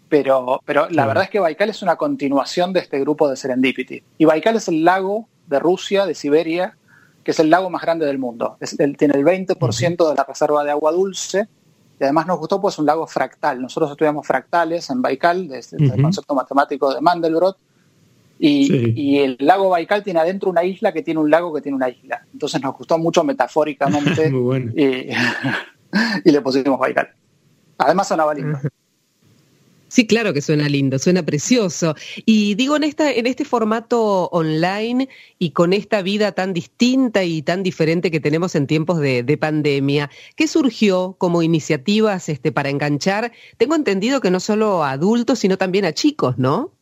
Pero, 0.09 0.61
pero 0.65 0.89
la 0.91 1.03
sí. 1.03 1.09
verdad 1.09 1.25
es 1.25 1.31
que 1.31 1.41
Baikal 1.41 1.71
es 1.71 1.83
una 1.83 1.97
continuación 1.97 2.73
de 2.73 2.81
este 2.81 3.01
grupo 3.01 3.29
de 3.29 3.37
Serendipity. 3.37 4.03
Y 4.19 4.25
Baikal 4.27 4.57
es 4.57 4.69
el 4.69 4.85
lago 4.85 5.27
de 5.47 5.59
Rusia, 5.59 6.07
de 6.07 6.15
Siberia, 6.15 6.77
que 7.25 7.31
es 7.31 7.41
el 7.41 7.51
lago 7.51 7.71
más 7.71 7.83
grande 7.83 8.05
del 8.07 8.19
mundo. 8.19 8.57
Es, 8.61 8.79
el, 8.79 8.97
tiene 8.97 9.15
el 9.17 9.25
20% 9.25 9.57
uh 9.57 9.57
-huh. 9.57 10.11
de 10.11 10.15
la 10.15 10.25
reserva 10.25 10.63
de 10.63 10.71
agua 10.71 10.93
dulce. 10.93 11.49
Y 11.99 12.05
además 12.05 12.27
nos 12.27 12.39
gustó, 12.39 12.61
pues, 12.61 12.79
un 12.79 12.85
lago 12.87 13.07
fractal. 13.07 13.61
Nosotros 13.61 13.91
estudiamos 13.91 14.27
fractales 14.27 14.91
en 14.91 15.01
Baikal, 15.01 15.49
desde 15.49 15.79
uh 15.79 15.81
-huh. 15.81 15.95
el 15.95 16.03
concepto 16.03 16.35
matemático 16.35 16.93
de 16.95 17.01
Mandelbrot 17.01 17.57
y, 18.45 18.67
sí. 18.67 18.93
y, 18.97 19.19
el 19.19 19.37
lago 19.39 19.69
Baikal 19.69 20.03
tiene 20.03 20.19
adentro 20.19 20.51
una 20.51 20.65
isla 20.65 20.93
que 20.93 21.03
tiene 21.03 21.21
un 21.21 21.31
lago 21.31 21.55
que 21.55 21.61
tiene 21.61 21.77
una 21.77 21.89
isla. 21.89 22.27
Entonces 22.33 22.61
nos 22.61 22.77
gustó 22.77 22.99
mucho 22.99 23.23
metafóricamente 23.23 24.31
bueno. 24.33 24.73
y, 24.75 25.11
y, 26.25 26.31
le 26.33 26.41
pusimos 26.41 26.77
Baikal. 26.77 27.09
Además 27.79 28.09
sonaba 28.09 28.35
lindo. 28.35 28.59
Sí, 29.87 30.09
claro 30.09 30.33
que 30.33 30.43
suena 30.43 30.69
lindo, 30.69 30.99
suena 30.99 31.23
precioso. 31.23 31.95
Y 32.27 32.57
digo, 32.57 32.75
en, 32.75 32.83
esta, 32.83 33.13
en 33.13 33.29
este 33.29 33.45
formato 33.45 34.25
online 34.31 35.09
y 35.39 35.51
con 35.51 35.73
esta 35.73 36.03
vida 36.03 36.33
tan 36.33 36.53
distinta 36.53 37.23
y 37.23 37.43
tan 37.43 37.63
diferente 37.63 38.11
que 38.11 38.19
tenemos 38.19 38.57
en 38.57 38.67
tiempos 38.67 38.99
de, 38.99 39.23
de 39.23 39.37
pandemia, 39.39 40.11
¿qué 40.35 40.49
surgió 40.49 41.15
como 41.17 41.45
iniciativas 41.45 42.29
este, 42.29 42.51
para 42.51 42.71
enganchar? 42.71 43.31
Tengo 43.57 43.77
entendido 43.77 44.21
que 44.21 44.33
no 44.33 44.41
solo 44.41 44.83
a 44.83 44.91
adultos, 44.91 45.39
sino 45.39 45.59
también 45.59 45.85
a 45.85 45.93
chicos, 45.93 46.39
¿no? 46.39 46.73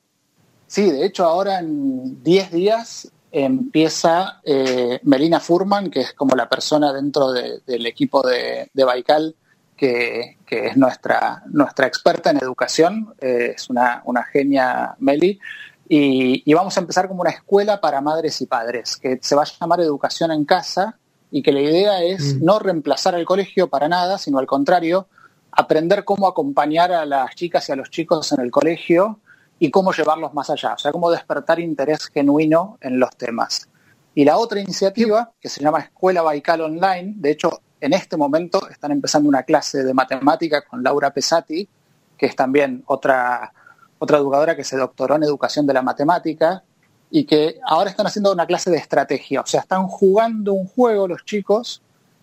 Sí, 0.70 0.88
de 0.88 1.04
hecho 1.04 1.24
ahora 1.24 1.58
en 1.58 2.22
10 2.22 2.52
días 2.52 3.10
empieza 3.32 4.40
eh, 4.44 5.00
Melina 5.02 5.40
Furman, 5.40 5.90
que 5.90 6.02
es 6.02 6.12
como 6.12 6.36
la 6.36 6.48
persona 6.48 6.92
dentro 6.92 7.32
de, 7.32 7.58
del 7.66 7.86
equipo 7.86 8.22
de, 8.22 8.70
de 8.72 8.84
Baikal 8.84 9.34
que, 9.76 10.36
que, 10.46 10.68
es 10.68 10.76
nuestra, 10.76 11.42
nuestra 11.46 11.88
experta 11.88 12.30
en 12.30 12.36
educación, 12.36 13.12
eh, 13.20 13.54
es 13.56 13.68
una, 13.68 14.02
una 14.04 14.22
genia 14.22 14.94
Meli, 15.00 15.40
y, 15.88 16.48
y, 16.48 16.54
vamos 16.54 16.76
a 16.76 16.80
empezar 16.82 17.08
como 17.08 17.22
una 17.22 17.30
escuela 17.30 17.80
para 17.80 18.00
madres 18.00 18.40
y 18.40 18.46
padres, 18.46 18.96
que 18.96 19.18
se 19.20 19.34
va 19.34 19.42
a 19.42 19.46
llamar 19.46 19.80
Educación 19.80 20.30
en 20.30 20.44
Casa, 20.44 21.00
y 21.32 21.42
que 21.42 21.50
la 21.50 21.62
idea 21.62 22.00
es 22.04 22.36
mm. 22.36 22.44
no 22.44 22.60
reemplazar 22.60 23.16
al 23.16 23.24
colegio 23.24 23.68
para 23.68 23.88
nada, 23.88 24.18
sino 24.18 24.38
al 24.38 24.46
contrario, 24.46 25.08
aprender 25.50 26.04
cómo 26.04 26.28
acompañar 26.28 26.92
a 26.92 27.04
las 27.06 27.34
chicas 27.34 27.68
y 27.68 27.72
a 27.72 27.76
los 27.76 27.90
chicos 27.90 28.30
en 28.30 28.40
el 28.40 28.52
colegio, 28.52 29.18
y 29.62 29.70
cómo 29.70 29.92
llevarlos 29.92 30.32
más 30.32 30.48
allá, 30.48 30.72
o 30.72 30.78
sea, 30.78 30.90
cómo 30.90 31.10
despertar 31.10 31.60
interés 31.60 32.06
genuino 32.06 32.78
en 32.80 32.98
los 32.98 33.14
temas. 33.14 33.68
Y 34.14 34.24
la 34.24 34.38
otra 34.38 34.58
iniciativa, 34.58 35.30
que 35.38 35.50
se 35.50 35.62
llama 35.62 35.80
Escuela 35.80 36.22
Baikal 36.22 36.62
Online, 36.62 37.12
de 37.16 37.30
hecho, 37.30 37.60
en 37.78 37.92
este 37.92 38.16
momento 38.16 38.68
están 38.70 38.90
empezando 38.90 39.28
una 39.28 39.42
clase 39.42 39.84
de 39.84 39.92
matemática 39.92 40.62
con 40.62 40.82
Laura 40.82 41.12
Pesati, 41.12 41.68
que 42.16 42.26
es 42.26 42.34
también 42.34 42.82
otra, 42.86 43.52
otra 43.98 44.16
educadora 44.16 44.56
que 44.56 44.64
se 44.64 44.78
doctoró 44.78 45.16
en 45.16 45.24
educación 45.24 45.66
de 45.66 45.74
la 45.74 45.82
matemática, 45.82 46.64
y 47.10 47.24
que 47.24 47.60
ahora 47.66 47.90
están 47.90 48.06
haciendo 48.06 48.32
una 48.32 48.46
clase 48.46 48.70
de 48.70 48.78
estrategia, 48.78 49.42
o 49.42 49.46
sea, 49.46 49.60
están 49.60 49.86
jugando 49.88 50.54
un 50.54 50.68
juego 50.68 51.06
los 51.06 51.24
chicos 51.26 51.82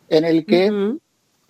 en 0.09 0.25
el 0.25 0.43
que 0.43 0.71
uh 0.71 0.73
-huh. 0.73 0.99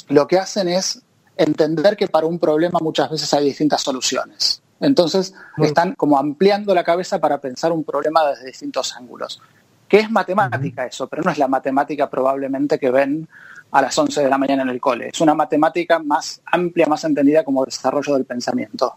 lo 0.10 0.28
que 0.28 0.38
hacen 0.38 0.68
es 0.68 1.02
entender 1.38 1.96
que 1.96 2.08
para 2.08 2.28
un 2.28 2.40
problema 2.40 2.80
muchas 2.82 3.10
veces 3.10 3.34
hay 3.34 3.46
distintas 3.46 3.82
soluciones 3.82 4.62
Entonces 4.80 5.34
están 5.58 5.94
como 5.94 6.18
ampliando 6.18 6.74
la 6.74 6.84
cabeza 6.84 7.20
para 7.20 7.40
pensar 7.40 7.72
un 7.72 7.84
problema 7.84 8.28
desde 8.30 8.48
distintos 8.48 8.96
ángulos. 8.96 9.42
Que 9.88 10.00
es 10.00 10.12
matemática 10.12 10.86
eso, 10.86 11.08
pero 11.08 11.24
no 11.24 11.32
es 11.32 11.38
la 11.38 11.48
matemática 11.48 12.10
probablemente 12.10 12.78
que 12.78 12.92
ven 12.92 13.28
a 13.72 13.82
las 13.82 13.98
11 13.98 14.24
de 14.24 14.30
la 14.30 14.38
mañana 14.38 14.64
en 14.64 14.70
el 14.70 14.80
cole. 14.80 15.10
Es 15.14 15.22
una 15.22 15.34
matemática 15.34 16.00
más 16.00 16.42
amplia, 16.46 16.88
más 16.88 17.04
entendida 17.04 17.44
como 17.44 17.66
desarrollo 17.66 18.14
del 18.16 18.26
pensamiento. 18.26 18.94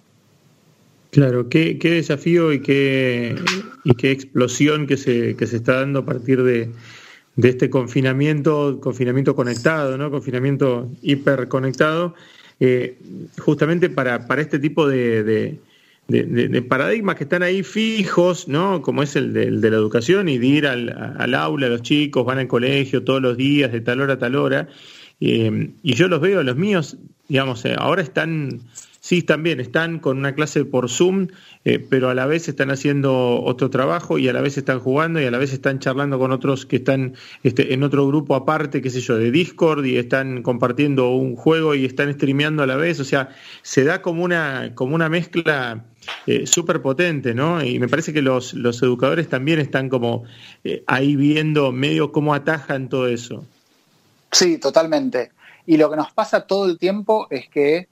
Claro, 1.11 1.49
qué, 1.49 1.77
desafío 1.81 2.53
y 2.53 2.61
qué, 2.61 3.37
y 3.85 3.95
qué 3.95 4.13
explosión 4.13 4.87
que 4.87 4.97
se, 4.97 5.35
que 5.35 5.47
se 5.47 5.57
está 5.57 5.81
dando 5.81 6.01
a 6.01 6.05
partir 6.05 6.43
de, 6.45 6.71
este 7.37 7.69
confinamiento, 7.69 8.79
confinamiento 8.81 9.35
conectado, 9.35 9.99
¿no? 9.99 10.11
Confinamiento 10.11 10.89
hiperconectado, 11.03 12.15
eh, 12.61 12.97
justamente 13.39 13.91
para, 13.91 14.27
para 14.27 14.43
este 14.43 14.61
tipo 14.61 14.87
de, 14.87 15.25
de, 15.25 15.61
paradigmas 16.69 17.17
que 17.17 17.25
están 17.25 17.43
ahí 17.43 17.63
fijos, 17.63 18.49
¿no? 18.49 18.83
Como 18.83 19.03
es 19.03 19.17
el 19.17 19.33
de, 19.33 19.51
la 19.51 19.77
educación 19.77 20.29
y 20.29 20.39
de 20.39 20.47
ir 20.47 20.67
al, 20.67 21.35
aula, 21.35 21.69
los 21.69 21.83
chicos 21.83 22.25
van 22.25 22.39
al 22.39 22.49
colegio 22.49 23.05
todos 23.05 23.23
los 23.23 23.37
días, 23.37 23.73
de 23.73 23.81
tal 23.81 24.01
hora 24.01 24.15
a 24.15 24.19
tal 24.19 24.37
hora. 24.37 24.69
Eh, 25.21 25.71
y 25.83 25.95
yo 25.95 26.09
los 26.09 26.21
veo, 26.21 26.43
los 26.43 26.57
míos, 26.57 26.97
digamos, 27.29 27.65
eh, 27.65 27.75
ahora 27.79 28.03
están 28.03 28.61
Sí, 29.11 29.23
también 29.23 29.59
están 29.59 29.99
con 29.99 30.19
una 30.19 30.37
clase 30.37 30.65
por 30.65 30.89
Zoom, 30.89 31.27
eh, 31.65 31.81
pero 31.81 32.11
a 32.11 32.15
la 32.15 32.27
vez 32.27 32.47
están 32.47 32.71
haciendo 32.71 33.43
otro 33.43 33.69
trabajo 33.69 34.19
y 34.19 34.29
a 34.29 34.33
la 34.33 34.41
vez 34.41 34.57
están 34.57 34.79
jugando 34.79 35.21
y 35.21 35.25
a 35.25 35.33
la 35.33 35.39
vez 35.39 35.53
están 35.53 35.81
charlando 35.81 36.17
con 36.21 36.31
otros 36.31 36.65
que 36.65 36.77
están 36.77 37.15
este, 37.43 37.75
en 37.75 37.83
otro 37.83 38.07
grupo 38.07 38.37
aparte, 38.37 38.81
qué 38.81 38.89
sé 38.89 39.01
yo, 39.01 39.19
de 39.19 39.33
Discord 39.33 39.85
y 39.85 39.97
están 39.97 40.45
compartiendo 40.45 41.11
un 41.11 41.35
juego 41.35 41.75
y 41.75 41.87
están 41.87 42.15
streameando 42.15 42.63
a 42.63 42.69
la 42.69 42.77
vez. 42.77 43.01
O 43.01 43.05
sea, 43.05 43.31
se 43.63 43.83
da 43.83 44.01
como 44.01 44.23
una, 44.23 44.77
como 44.77 44.95
una 44.95 45.09
mezcla 45.09 45.87
eh, 46.29 46.47
súper 46.47 46.81
potente, 46.81 47.35
¿no? 47.35 47.65
Y 47.65 47.81
me 47.81 47.89
parece 47.89 48.13
que 48.13 48.23
los, 48.23 48.55
los 48.55 48.81
educadores 48.81 49.29
también 49.29 49.59
están 49.59 49.89
como 49.89 50.23
eh, 50.63 50.85
ahí 50.87 51.17
viendo 51.17 51.73
medio 51.73 52.13
cómo 52.13 52.33
atajan 52.33 52.89
todo 52.89 53.09
eso. 53.09 53.45
Sí, 54.31 54.59
totalmente. 54.59 55.33
Y 55.67 55.79
lo 55.79 55.91
que 55.91 55.97
nos 55.97 56.13
pasa 56.13 56.47
todo 56.47 56.71
el 56.71 56.79
tiempo 56.79 57.27
es 57.29 57.49
que 57.49 57.89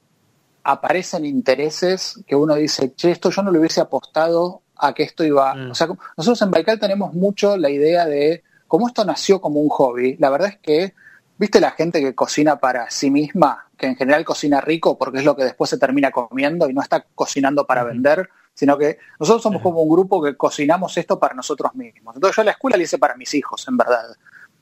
aparecen 0.69 1.25
intereses 1.25 2.23
que 2.27 2.37
uno 2.37 2.55
dice, 2.55 2.93
che, 2.95 3.11
esto 3.11 3.31
yo 3.31 3.43
no 3.43 3.51
le 3.51 3.59
hubiese 3.59 3.81
apostado 3.81 4.61
a 4.77 4.93
que 4.93 5.03
esto 5.03 5.25
iba. 5.25 5.55
Mm. 5.55 5.71
O 5.71 5.75
sea, 5.75 5.89
nosotros 6.15 6.43
en 6.43 6.51
Baikal 6.51 6.79
tenemos 6.79 7.15
mucho 7.15 7.57
la 7.57 7.71
idea 7.71 8.05
de 8.05 8.45
cómo 8.67 8.87
esto 8.87 9.03
nació 9.03 9.41
como 9.41 9.61
un 9.61 9.71
hobby. 9.71 10.19
La 10.19 10.29
verdad 10.29 10.51
es 10.51 10.59
que, 10.59 10.95
viste 11.39 11.59
la 11.59 11.71
gente 11.71 12.01
que 12.01 12.15
cocina 12.15 12.61
para 12.61 12.91
sí 12.91 13.11
misma, 13.11 13.67
que 13.79 13.87
en 13.87 13.97
general 13.97 14.27
cocina 14.27 14.61
rico 14.61 14.99
porque 14.99 15.19
es 15.19 15.25
lo 15.25 15.35
que 15.35 15.45
después 15.45 15.71
se 15.71 15.79
termina 15.79 16.11
comiendo 16.11 16.69
y 16.69 16.75
no 16.75 16.83
está 16.83 17.07
cocinando 17.15 17.67
para 17.67 17.83
vender, 17.85 18.29
sino 18.53 18.77
que 18.77 18.99
nosotros 19.19 19.43
somos 19.43 19.63
como 19.63 19.81
un 19.81 19.89
grupo 19.89 20.23
que 20.23 20.37
cocinamos 20.37 20.99
esto 20.99 21.19
para 21.19 21.35
nosotros 21.35 21.75
mismos. 21.75 22.15
Entonces 22.15 22.37
yo 22.37 22.43
a 22.43 22.45
la 22.45 22.51
escuela 22.51 22.77
le 22.77 22.85
hice 22.85 22.99
para 22.99 23.17
mis 23.17 23.33
hijos, 23.33 23.67
en 23.69 23.79
verdad. 23.79 24.05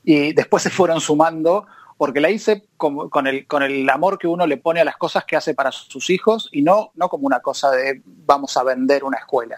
Y 0.05 0.31
después 0.31 0.63
se 0.63 0.69
fueron 0.69 1.01
sumando 1.01 1.67
porque 1.97 2.21
la 2.21 2.29
hice 2.29 2.67
con, 2.77 3.27
el, 3.27 3.47
con 3.47 3.63
el 3.63 3.89
amor 3.89 4.19
que 4.19 4.27
uno 4.27 4.45
le 4.45 4.57
pone 4.57 4.79
a 4.79 4.85
las 4.85 4.97
cosas 4.97 5.25
que 5.25 5.35
hace 5.35 5.55
para 5.55 5.71
sus 5.71 6.09
hijos 6.09 6.47
y 6.51 6.61
no, 6.61 6.91
no 6.95 7.09
como 7.09 7.25
una 7.25 7.39
cosa 7.39 7.71
de 7.71 8.01
vamos 8.05 8.55
a 8.55 8.63
vender 8.63 9.03
una 9.03 9.17
escuela. 9.17 9.57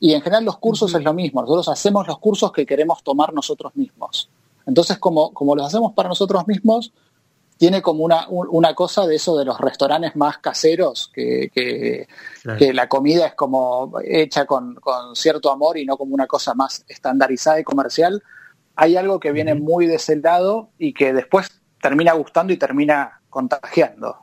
Y 0.00 0.14
en 0.14 0.20
general 0.20 0.44
los 0.44 0.58
cursos 0.58 0.94
es 0.94 1.02
lo 1.02 1.14
mismo, 1.14 1.40
nosotros 1.40 1.68
hacemos 1.68 2.06
los 2.06 2.18
cursos 2.18 2.52
que 2.52 2.66
queremos 2.66 3.02
tomar 3.02 3.32
nosotros 3.32 3.74
mismos. 3.76 4.28
Entonces, 4.66 4.98
como, 4.98 5.32
como 5.32 5.56
los 5.56 5.66
hacemos 5.66 5.92
para 5.94 6.08
nosotros 6.08 6.46
mismos, 6.46 6.92
tiene 7.56 7.82
como 7.82 8.04
una, 8.04 8.28
una 8.28 8.74
cosa 8.74 9.06
de 9.06 9.16
eso 9.16 9.36
de 9.36 9.44
los 9.44 9.58
restaurantes 9.60 10.14
más 10.14 10.38
caseros, 10.38 11.10
que, 11.12 11.50
que, 11.52 12.06
la 12.72 12.88
comida 12.88 13.26
es 13.26 13.34
como 13.34 13.92
hecha 14.04 14.46
con, 14.46 14.76
con, 14.76 15.16
cierto 15.16 15.50
amor 15.50 15.76
y 15.76 15.84
no 15.84 15.96
como 15.96 16.14
una 16.14 16.28
cosa 16.28 16.54
más 16.54 16.84
estandarizada 16.86 17.58
y 17.58 17.64
comercial. 17.64 18.22
Hay 18.76 18.96
algo 18.96 19.18
que 19.18 19.32
viene 19.32 19.54
muy 19.56 19.86
de 19.86 19.96
ese 19.96 20.14
lado 20.16 20.68
y 20.78 20.92
que 20.92 21.12
después 21.12 21.57
termina 21.80 22.12
gustando 22.12 22.52
y 22.52 22.56
termina 22.56 23.20
contagiando. 23.30 24.16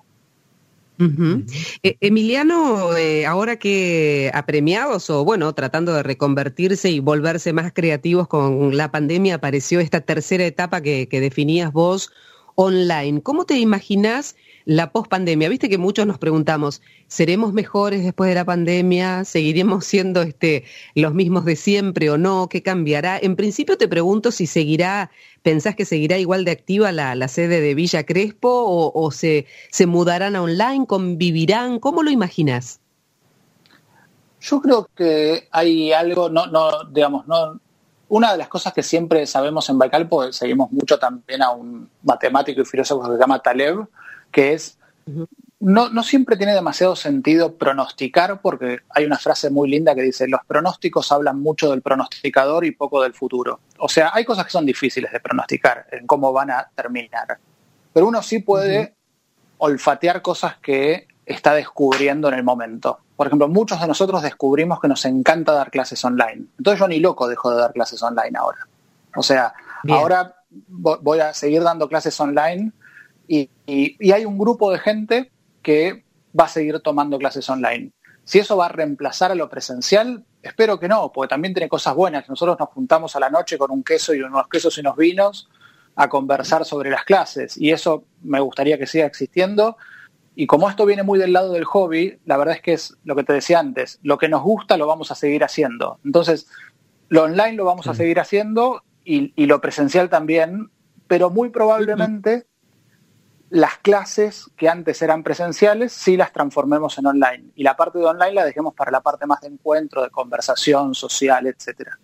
Eh, 1.83 1.97
Emiliano, 1.99 2.95
eh, 2.95 3.25
ahora 3.25 3.57
que 3.57 4.31
apremiados 4.33 5.09
o 5.09 5.25
bueno, 5.25 5.53
tratando 5.53 5.93
de 5.93 6.03
reconvertirse 6.03 6.89
y 6.89 7.01
volverse 7.01 7.51
más 7.51 7.73
creativos 7.73 8.27
con 8.27 8.77
la 8.77 8.91
pandemia, 8.91 9.35
apareció 9.35 9.81
esta 9.81 10.01
tercera 10.01 10.45
etapa 10.45 10.81
que, 10.81 11.09
que 11.09 11.19
definías 11.19 11.73
vos 11.73 12.11
online. 12.55 13.21
¿Cómo 13.21 13.45
te 13.45 13.57
imaginas 13.57 14.37
la 14.65 14.91
pospandemia? 14.91 15.47
Viste 15.49 15.69
que 15.69 15.77
muchos 15.77 16.05
nos 16.05 16.17
preguntamos, 16.17 16.81
¿seremos 17.07 17.53
mejores 17.53 18.03
después 18.03 18.27
de 18.27 18.35
la 18.35 18.45
pandemia? 18.45 19.23
¿Seguiremos 19.23 19.85
siendo 19.85 20.21
este, 20.21 20.65
los 20.95 21.13
mismos 21.13 21.45
de 21.45 21.55
siempre 21.55 22.09
o 22.09 22.17
no? 22.17 22.49
¿Qué 22.49 22.61
cambiará? 22.61 23.17
En 23.17 23.35
principio 23.35 23.77
te 23.77 23.87
pregunto 23.87 24.31
si 24.31 24.47
seguirá, 24.47 25.11
¿pensás 25.43 25.75
que 25.75 25.85
seguirá 25.85 26.17
igual 26.17 26.45
de 26.45 26.51
activa 26.51 26.91
la, 26.91 27.27
sede 27.27 27.61
de 27.61 27.75
Villa 27.75 28.05
Crespo 28.05 28.91
o, 28.93 29.11
se, 29.11 29.45
se 29.71 29.85
mudarán 29.85 30.35
a 30.35 30.41
online, 30.41 30.85
convivirán? 30.87 31.79
¿Cómo 31.79 32.03
lo 32.03 32.11
imaginas? 32.11 32.79
Yo 34.41 34.61
creo 34.61 34.89
que 34.95 35.47
hay 35.51 35.91
algo, 35.91 36.29
no, 36.29 36.45
no, 36.47 36.83
digamos, 36.91 37.25
no, 37.27 37.59
una 38.07 38.31
de 38.31 38.37
las 38.37 38.47
cosas 38.47 38.73
que 38.73 38.83
siempre 38.83 39.25
sabemos 39.25 39.67
en 39.69 39.77
Baikal, 39.77 40.07
porque 40.07 40.33
seguimos 40.33 40.71
mucho 40.71 40.99
también 40.99 41.41
a 41.41 41.51
un 41.51 41.89
matemático 42.03 42.61
y 42.61 42.65
filósofo 42.65 43.07
que 43.07 43.15
se 43.15 43.19
llama 43.19 43.39
Taleb, 43.39 43.87
que 44.35 44.51
es, 44.51 44.77
no, 45.61 45.87
no 45.87 46.03
siempre 46.03 46.35
tiene 46.35 46.53
demasiado 46.53 46.97
sentido 46.97 47.55
pronosticar, 47.55 48.41
porque 48.41 48.81
hay 48.89 49.05
una 49.05 49.17
frase 49.17 49.49
muy 49.49 49.69
linda 49.69 49.95
que 49.95 50.01
dice, 50.01 50.27
los 50.27 50.41
pronósticos 50.45 51.09
hablan 51.13 51.39
mucho 51.39 51.71
del 51.71 51.81
pronosticador 51.81 52.65
y 52.65 52.71
poco 52.71 53.01
del 53.01 53.13
futuro. 53.13 53.61
O 53.77 53.87
sea, 53.87 54.11
hay 54.13 54.25
cosas 54.25 54.43
que 54.43 54.51
son 54.51 54.65
difíciles 54.65 55.09
de 55.13 55.21
pronosticar 55.21 55.87
en 55.89 56.05
cómo 56.05 56.33
van 56.33 56.51
a 56.51 56.69
terminar, 56.75 57.39
pero 57.93 58.07
uno 58.07 58.21
sí 58.21 58.39
puede 58.39 58.95
olfatear 59.57 60.21
cosas 60.21 60.57
que 60.57 61.07
está 61.25 61.53
descubriendo 61.53 62.27
en 62.27 62.33
el 62.33 62.43
momento. 62.43 62.99
Por 63.15 63.27
ejemplo, 63.27 63.47
muchos 63.47 63.79
de 63.79 63.87
nosotros 63.87 64.21
descubrimos 64.21 64.81
que 64.81 64.89
nos 64.89 65.05
encanta 65.05 65.53
dar 65.53 65.71
clases 65.71 66.03
online. 66.03 66.47
Entonces 66.57 66.77
yo 66.77 66.89
ni 66.89 66.99
loco 66.99 67.29
dejo 67.29 67.51
de 67.51 67.61
dar 67.61 67.71
clases 67.71 68.03
online 68.03 68.37
ahora. 68.37 68.67
O 69.15 69.23
sea, 69.23 69.53
ahora 69.87 70.35
voy 70.67 71.21
a 71.21 71.33
seguir 71.33 71.63
dando 71.63 71.87
clases 71.87 72.19
online 72.19 72.73
y, 73.27 73.49
hay 74.11 74.25
un 74.25 74.37
grupo 74.37 74.71
de 74.71 74.79
gente 74.79 75.31
que 75.61 76.05
va 76.37 76.45
a 76.45 76.49
seguir 76.49 76.79
tomando 76.79 77.17
clases 77.17 77.49
online. 77.49 77.91
Si 78.23 78.39
eso 78.39 78.57
va 78.57 78.65
a 78.65 78.69
reemplazar 78.69 79.31
a 79.31 79.35
lo 79.35 79.49
presencial, 79.49 80.25
espero 80.41 80.79
que 80.79 80.87
no, 80.87 81.11
porque 81.11 81.29
también 81.29 81.53
tiene 81.53 81.69
cosas 81.69 81.95
buenas. 81.95 82.27
Nosotros 82.27 82.57
nos 82.59 82.69
juntamos 82.69 83.15
a 83.15 83.19
la 83.19 83.29
noche 83.29 83.57
con 83.57 83.71
un 83.71 83.83
queso 83.83 84.13
y 84.13 84.21
unos 84.21 84.47
quesos 84.47 84.77
y 84.77 84.81
unos 84.81 84.95
vinos 84.95 85.49
a 85.95 86.09
conversar 86.09 86.65
sobre 86.65 86.89
las 86.89 87.05
clases 87.05 87.57
y 87.57 87.71
eso 87.71 88.03
me 88.21 88.41
gustaría 88.41 88.77
que 88.77 88.85
siga 88.85 89.05
existiendo 89.05 89.77
y 90.35 90.47
como 90.47 90.69
esto 90.69 90.85
viene 90.85 91.03
muy 91.03 91.17
del 91.17 91.31
lado 91.31 91.53
del 91.53 91.63
hobby, 91.63 92.19
la 92.25 92.35
verdad 92.35 92.55
es 92.55 92.61
que 92.61 92.73
es 92.73 92.97
lo 93.05 93.15
que 93.15 93.23
te 93.23 93.31
decía 93.31 93.59
antes, 93.59 93.99
lo 94.03 94.17
que 94.17 94.27
nos 94.27 94.43
gusta 94.43 94.75
lo 94.75 94.85
vamos 94.85 95.09
a 95.11 95.15
seguir 95.15 95.45
haciendo. 95.45 95.99
Entonces, 96.03 96.47
lo 97.07 97.23
online 97.23 97.53
lo 97.53 97.63
vamos 97.63 97.87
a 97.87 97.93
seguir 97.93 98.19
haciendo 98.19 98.83
y, 99.05 99.31
lo 99.45 99.61
presencial 99.61 100.09
también, 100.09 100.71
pero 101.07 101.29
muy 101.29 101.49
probablemente 101.49 102.47
las 103.55 103.77
clases 103.77 104.51
que 104.57 104.67
antes 104.67 105.01
eran 105.01 105.23
presenciales 105.23 105.93
sí 105.93 106.17
las 106.17 106.33
transformemos 106.33 106.97
en 106.97 107.05
online 107.05 107.45
y 107.55 107.63
la 107.63 107.77
parte 107.77 107.99
de 107.99 108.03
online 108.03 108.33
la 108.33 108.43
dejemos 108.43 108.73
para 108.73 108.91
la 108.91 108.99
parte 108.99 109.25
más 109.25 109.39
de 109.39 109.47
encuentro, 109.47 110.03
de 110.03 110.09
conversación 110.09 110.93
social, 110.93 111.47
etcétera. 111.47 111.97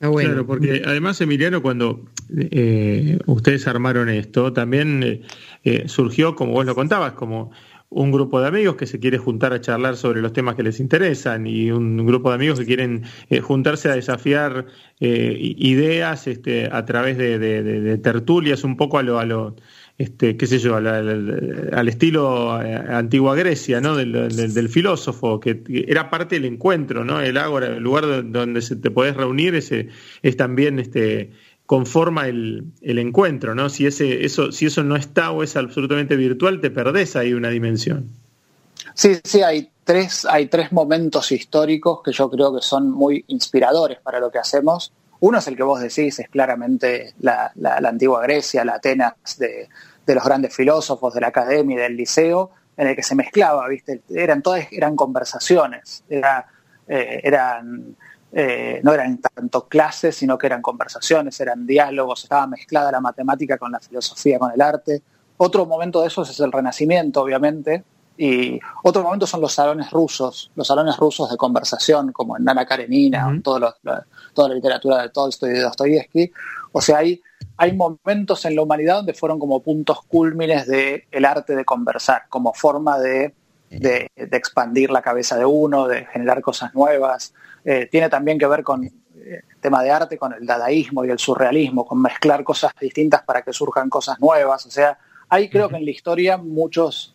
Ah, 0.00 0.10
claro, 0.10 0.46
porque 0.46 0.82
además, 0.86 1.20
Emiliano, 1.20 1.60
cuando 1.60 2.06
eh, 2.34 3.18
ustedes 3.26 3.66
armaron 3.68 4.08
esto, 4.08 4.54
también 4.54 5.02
eh, 5.02 5.20
eh, 5.62 5.88
surgió, 5.88 6.34
como 6.34 6.52
vos 6.52 6.64
lo 6.64 6.74
contabas, 6.74 7.12
como 7.12 7.50
un 7.90 8.10
grupo 8.10 8.40
de 8.40 8.48
amigos 8.48 8.76
que 8.76 8.86
se 8.86 8.98
quiere 8.98 9.18
juntar 9.18 9.52
a 9.52 9.60
charlar 9.60 9.96
sobre 9.96 10.22
los 10.22 10.32
temas 10.32 10.54
que 10.54 10.62
les 10.62 10.80
interesan 10.80 11.46
y 11.46 11.70
un 11.70 12.06
grupo 12.06 12.30
de 12.30 12.36
amigos 12.36 12.58
que 12.58 12.64
quieren 12.64 13.02
juntarse 13.42 13.90
a 13.90 13.94
desafiar 13.94 14.64
ideas 14.98 16.26
este, 16.26 16.70
a 16.72 16.86
través 16.86 17.18
de, 17.18 18.00
tertulias 18.02 18.64
un 18.64 18.78
poco 18.78 18.98
a 18.98 19.02
lo, 19.02 19.18
a 19.18 19.26
lo 19.26 19.56
este, 19.98 20.36
qué 20.36 20.46
sé 20.46 20.58
yo, 20.58 20.76
al, 20.76 21.88
estilo 21.88 22.60
eh, 22.62 22.74
antigua 22.74 23.36
Grecia, 23.36 23.80
¿no? 23.80 23.96
Del, 23.96 24.68
filósofo, 24.68 25.38
que 25.38 25.62
era 25.86 26.10
parte 26.10 26.36
del 26.36 26.46
encuentro, 26.46 27.04
¿no? 27.04 27.20
El 27.20 27.36
ágora, 27.36 27.66
el 27.66 27.82
lugar 27.82 28.30
donde 28.30 28.62
se 28.62 28.76
te 28.76 28.90
podés 28.90 29.16
reunir, 29.16 29.54
ese, 29.54 29.88
es 30.22 30.36
también 30.36 30.78
este, 30.78 31.30
conforma 31.66 32.26
el, 32.26 32.72
encuentro, 32.82 33.54
¿no? 33.54 33.68
Si, 33.68 33.86
ese, 33.86 34.24
eso, 34.24 34.50
si 34.50 34.66
eso 34.66 34.82
no 34.82 34.96
está 34.96 35.30
o 35.30 35.42
es 35.42 35.56
absolutamente 35.56 36.16
virtual, 36.16 36.60
te 36.60 36.70
perdés 36.70 37.16
ahí 37.16 37.32
una 37.32 37.50
dimensión. 37.50 38.10
Sí, 38.94 39.16
sí, 39.22 39.42
hay 39.42 39.70
tres, 39.84 40.24
hay 40.24 40.46
tres 40.46 40.72
momentos 40.72 41.32
históricos 41.32 42.00
que 42.04 42.12
yo 42.12 42.30
creo 42.30 42.54
que 42.54 42.62
son 42.62 42.90
muy 42.90 43.24
inspiradores 43.28 43.98
para 44.00 44.20
lo 44.20 44.30
que 44.30 44.38
hacemos. 44.38 44.92
Uno 45.22 45.38
es 45.38 45.46
el 45.48 45.56
que 45.56 45.62
vos 45.62 45.80
decís, 45.80 46.18
es 46.18 46.28
claramente 46.28 47.14
la 47.20 47.52
antigua 47.84 48.22
Grecia, 48.22 48.64
la 48.64 48.74
Atenas 48.74 49.14
de, 49.38 49.68
de 50.06 50.14
los 50.14 50.24
grandes 50.24 50.54
filósofos 50.54 51.14
de 51.14 51.20
la 51.20 51.28
academia 51.28 51.76
y 51.76 51.80
del 51.80 51.96
liceo, 51.96 52.50
en 52.76 52.88
el 52.88 52.96
que 52.96 53.02
se 53.02 53.14
mezclaba, 53.14 53.68
¿viste? 53.68 54.02
Eran 54.10 54.42
todas, 54.42 54.66
eran 54.72 54.96
conversaciones, 54.96 56.04
era, 56.08 56.46
eh, 56.88 57.20
eran, 57.22 57.96
eh, 58.32 58.80
no 58.82 58.92
eran 58.92 59.18
tanto 59.18 59.68
clases, 59.68 60.16
sino 60.16 60.38
que 60.38 60.46
eran 60.46 60.62
conversaciones, 60.62 61.38
eran 61.40 61.66
diálogos, 61.66 62.24
estaba 62.24 62.46
mezclada 62.46 62.90
la 62.92 63.00
matemática 63.00 63.58
con 63.58 63.72
la 63.72 63.80
filosofía, 63.80 64.38
con 64.38 64.52
el 64.52 64.60
arte. 64.60 65.02
Otro 65.36 65.66
momento 65.66 66.00
de 66.00 66.08
esos 66.08 66.30
es 66.30 66.40
el 66.40 66.52
Renacimiento, 66.52 67.22
obviamente, 67.22 67.84
y 68.24 68.60
otro 68.84 69.02
momento 69.02 69.26
son 69.26 69.40
los 69.40 69.52
salones 69.52 69.90
rusos, 69.90 70.52
los 70.54 70.64
salones 70.64 70.96
rusos 70.96 71.28
de 71.28 71.36
conversación, 71.36 72.12
como 72.12 72.36
en 72.36 72.44
Nana 72.44 72.64
Karenina, 72.64 73.36
toda 73.42 73.74
la 74.36 74.54
literatura 74.54 75.02
de 75.02 75.08
Tolstoy 75.08 75.50
y 75.50 75.54
de 75.54 75.62
Dostoyevsky. 75.62 76.32
O 76.70 76.80
sea, 76.80 76.98
hay, 76.98 77.20
hay 77.56 77.72
momentos 77.72 78.44
en 78.44 78.54
la 78.54 78.62
humanidad 78.62 78.98
donde 78.98 79.14
fueron 79.14 79.40
como 79.40 79.60
puntos 79.60 80.02
cúlmines 80.06 80.68
del 80.68 81.02
el 81.10 81.24
arte 81.24 81.56
de 81.56 81.64
conversar, 81.64 82.26
como 82.28 82.54
forma 82.54 82.96
de, 83.00 83.34
de, 83.70 84.08
expandir 84.14 84.92
la 84.92 85.02
cabeza 85.02 85.36
de 85.36 85.44
uno, 85.44 85.88
de 85.88 86.06
generar 86.06 86.40
cosas 86.42 86.72
nuevas. 86.76 87.34
Eh, 87.64 87.88
tiene 87.90 88.08
también 88.08 88.38
que 88.38 88.46
ver 88.46 88.62
con 88.62 88.84
el 88.84 88.92
eh, 89.16 89.42
tema 89.60 89.82
de 89.82 89.90
arte, 89.90 90.16
con 90.16 90.32
el 90.32 90.46
dadaísmo 90.46 91.04
y 91.04 91.10
el 91.10 91.18
surrealismo, 91.18 91.84
con 91.84 92.00
mezclar 92.00 92.44
cosas 92.44 92.70
distintas 92.80 93.24
para 93.24 93.42
que 93.42 93.52
surjan 93.52 93.90
cosas 93.90 94.20
nuevas. 94.20 94.64
O 94.64 94.70
sea, 94.70 94.96
hay 95.28 95.50
creo 95.50 95.68
que 95.68 95.76
en 95.76 95.84
la 95.84 95.90
historia 95.90 96.36
muchos 96.36 97.11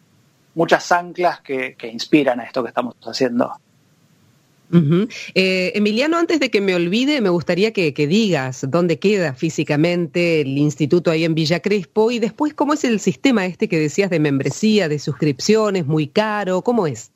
muchas 0.57 0.91
anclas 0.91 1.39
que, 1.41 1.75
inspiran 1.93 2.39
a 2.39 2.43
esto 2.43 2.63
que 2.63 2.69
estamos 2.69 2.95
haciendo. 3.03 3.53
Eh, 5.33 5.71
Emiliano, 5.75 6.17
antes 6.17 6.41
de 6.41 6.51
que 6.51 6.59
me 6.59 6.75
olvide, 6.75 7.21
me 7.21 7.29
gustaría 7.29 7.71
que, 7.71 7.91
digas 7.93 8.65
dónde 8.67 8.99
queda 8.99 9.33
físicamente 9.33 10.41
el 10.41 10.57
instituto 10.57 11.11
ahí 11.11 11.23
en 11.23 11.35
Villa 11.35 11.61
Crespo 11.61 12.11
y 12.11 12.19
después 12.19 12.53
cómo 12.53 12.73
es 12.73 12.83
el 12.83 12.99
sistema 12.99 13.45
este 13.45 13.69
que 13.69 13.79
decías 13.79 14.09
de 14.09 14.19
membresía, 14.19 14.89
de 14.89 14.99
suscripciones, 14.99 15.85
muy 15.85 16.07
caro, 16.07 16.63
¿cómo 16.63 16.87
es? 16.87 17.11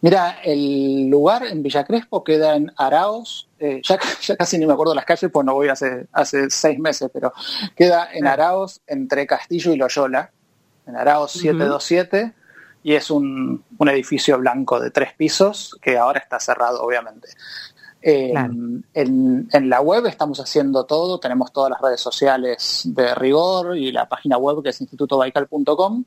Mira, 0.00 0.38
el 0.44 1.08
lugar 1.08 1.46
en 1.46 1.62
Villa 1.62 1.84
Crespo 1.84 2.24
queda 2.24 2.56
en 2.56 2.72
Araos, 2.76 3.48
eh, 3.58 3.80
ya, 3.84 4.36
casi 4.36 4.58
ni 4.58 4.66
me 4.66 4.72
acuerdo 4.72 4.94
las 4.94 5.04
calles, 5.04 5.30
pues 5.30 5.46
no 5.46 5.54
voy 5.54 5.68
hace, 5.68 6.06
hace 6.12 6.48
seis 6.48 6.78
meses, 6.78 7.10
pero 7.12 7.32
queda 7.76 8.08
en 8.12 8.26
Araos 8.26 8.80
entre 8.86 9.26
Castillo 9.26 9.72
y 9.72 9.76
Loyola 9.76 10.30
en 10.86 10.96
Araos 10.96 11.32
727, 11.32 12.34
y 12.82 12.94
es 12.94 13.10
un, 13.10 13.64
edificio 13.80 14.38
blanco 14.38 14.78
de 14.78 14.90
tres 14.90 15.14
pisos 15.14 15.76
que 15.80 15.96
ahora 15.96 16.20
está 16.20 16.38
cerrado, 16.38 16.82
obviamente. 16.82 17.28
Eh, 18.02 18.34
en, 18.92 19.70
la 19.70 19.80
web 19.80 20.04
estamos 20.06 20.38
haciendo 20.38 20.84
todo, 20.84 21.18
tenemos 21.18 21.52
todas 21.52 21.70
las 21.70 21.80
redes 21.80 22.00
sociales 22.00 22.82
de 22.84 23.14
rigor 23.14 23.78
y 23.78 23.90
la 23.90 24.06
página 24.06 24.36
web 24.36 24.62
que 24.62 24.68
es 24.68 24.80
institutobaical.com. 24.80 26.04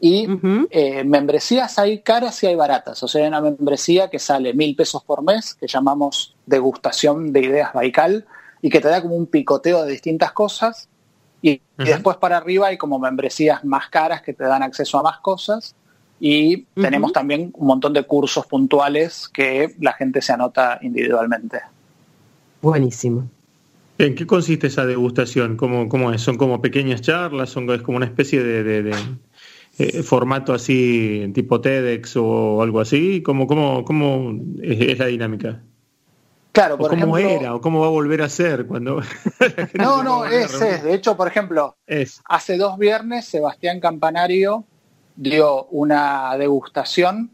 Y 0.00 0.26
eh, 0.70 1.04
membresías 1.04 1.78
hay 1.78 2.00
caras 2.00 2.42
y 2.42 2.46
hay 2.46 2.54
baratas. 2.54 3.02
O 3.02 3.08
sea, 3.08 3.22
hay 3.22 3.28
una 3.28 3.40
membresía 3.40 4.08
que 4.08 4.18
sale 4.18 4.54
mil 4.54 4.76
pesos 4.76 5.02
por 5.04 5.22
mes, 5.22 5.54
que 5.54 5.66
llamamos 5.66 6.36
degustación 6.46 7.32
de 7.32 7.40
ideas 7.40 7.72
Baikal, 7.74 8.24
y 8.62 8.70
que 8.70 8.80
te 8.80 8.88
da 8.88 9.02
como 9.02 9.16
un 9.16 9.26
picoteo 9.26 9.84
de 9.84 9.92
distintas 9.92 10.32
cosas. 10.32 10.88
Y, 11.40 11.60
después 11.76 12.16
para 12.16 12.38
arriba 12.38 12.68
hay 12.68 12.76
como 12.76 12.98
membresías 12.98 13.64
más 13.64 13.88
caras 13.88 14.22
que 14.22 14.32
te 14.32 14.44
dan 14.44 14.62
acceso 14.62 14.98
a 14.98 15.02
más 15.02 15.18
cosas. 15.20 15.74
Y 16.20 16.64
tenemos 16.74 17.12
también 17.12 17.52
un 17.54 17.66
montón 17.68 17.92
de 17.92 18.02
cursos 18.02 18.44
puntuales 18.46 19.28
que 19.28 19.76
la 19.80 19.92
gente 19.92 20.20
se 20.20 20.32
anota 20.32 20.78
individualmente. 20.82 21.60
Buenísimo. 22.60 23.28
¿En 23.98 24.16
qué 24.16 24.26
consiste 24.26 24.66
esa 24.66 24.84
degustación? 24.84 25.56
¿Cómo, 25.56 25.88
cómo 25.88 26.12
es? 26.12 26.20
¿Son 26.20 26.36
como 26.36 26.60
pequeñas 26.60 27.02
charlas? 27.02 27.50
¿Son, 27.50 27.70
¿Es 27.70 27.82
como 27.82 27.96
una 27.96 28.06
especie 28.06 28.42
de, 28.42 28.92
eh, 29.78 30.02
formato 30.02 30.52
así 30.52 31.30
tipo 31.34 31.60
TEDx 31.60 32.16
o 32.16 32.62
algo 32.62 32.80
así? 32.80 33.22
¿Cómo, 33.22 33.46
cómo, 33.46 33.84
cómo 33.84 34.40
es 34.60 34.98
la 34.98 35.06
dinámica? 35.06 35.62
Claro, 36.58 36.76
por 36.76 36.98
cómo 36.98 37.16
era 37.18 37.54
o 37.54 37.60
cómo 37.60 37.78
va 37.78 37.86
a 37.86 37.90
volver 37.90 38.20
a 38.20 38.28
ser 38.28 38.66
cuando... 38.66 39.00
no, 39.74 40.02
no, 40.02 40.24
es, 40.26 40.60
es. 40.60 40.82
De 40.82 40.92
hecho, 40.92 41.16
por 41.16 41.28
ejemplo, 41.28 41.76
hace 42.24 42.56
dos 42.56 42.76
viernes 42.78 43.26
Sebastián 43.26 43.78
Campanario 43.78 44.64
dio 45.14 45.66
una 45.66 46.36
degustación 46.36 47.30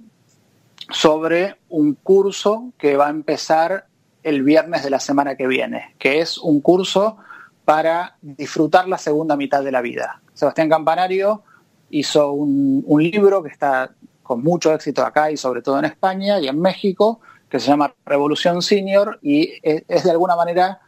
sobre 0.90 1.56
un 1.70 1.94
curso 1.94 2.74
que 2.76 2.98
va 2.98 3.06
a 3.06 3.10
empezar 3.10 3.87
el 4.22 4.42
viernes 4.42 4.82
de 4.82 4.90
la 4.90 5.00
semana 5.00 5.37
que 5.37 5.46
viene, 5.46 5.94
que 5.98 6.20
es 6.20 6.37
un 6.37 6.60
curso 6.60 7.16
para 7.64 8.18
disfrutar 8.20 8.88
la 8.88 8.98
segunda 8.98 9.38
mitad 9.38 9.64
de 9.64 9.72
la 9.72 9.80
vida. 9.80 10.20
Sebastián 10.34 10.68
Campanario 10.68 11.44
hizo 11.88 12.30
un 12.32 13.02
libro 13.02 13.42
que 13.42 13.48
está 13.48 13.90
con 14.22 14.42
mucho 14.42 14.74
éxito 14.74 15.02
acá 15.02 15.30
y 15.30 15.38
sobre 15.38 15.62
todo 15.62 15.78
en 15.78 15.87
España 15.87 16.38
y 16.40 16.48
en 16.48 16.60
México, 16.60 17.20
que 17.54 17.60
se 17.60 17.68
llama 17.68 17.94
Revolución 18.04 18.62
Senior 18.62 19.20
y 19.22 19.60
es 19.62 20.02
de 20.02 20.10
alguna 20.10 20.34
manera 20.34 20.80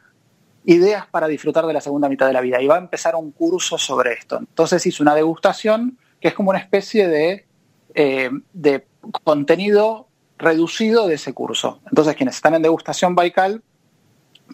ideas 0.64 1.06
para 1.06 1.28
disfrutar 1.28 1.64
de 1.64 1.72
la 1.72 1.80
segunda 1.80 2.08
mitad 2.08 2.26
de 2.26 2.32
la 2.32 2.40
vida. 2.40 2.60
Y 2.60 2.66
va 2.66 2.74
a 2.74 2.78
empezar 2.78 3.14
un 3.14 3.30
curso 3.30 3.78
sobre 3.78 4.14
esto. 4.14 4.38
Entonces 4.38 4.84
hizo 4.84 5.04
una 5.04 5.14
degustación 5.14 5.96
que 6.20 6.26
es 6.26 6.34
como 6.34 6.50
una 6.50 6.58
especie 6.58 7.06
de, 7.06 7.46
eh, 7.94 8.30
de 8.52 8.84
contenido 9.22 10.08
reducido 10.38 11.06
de 11.06 11.14
ese 11.14 11.32
curso. 11.32 11.78
Entonces 11.88 12.16
quienes 12.16 12.34
están 12.34 12.56
en 12.56 12.62
degustación 12.62 13.14
Baikal 13.14 13.62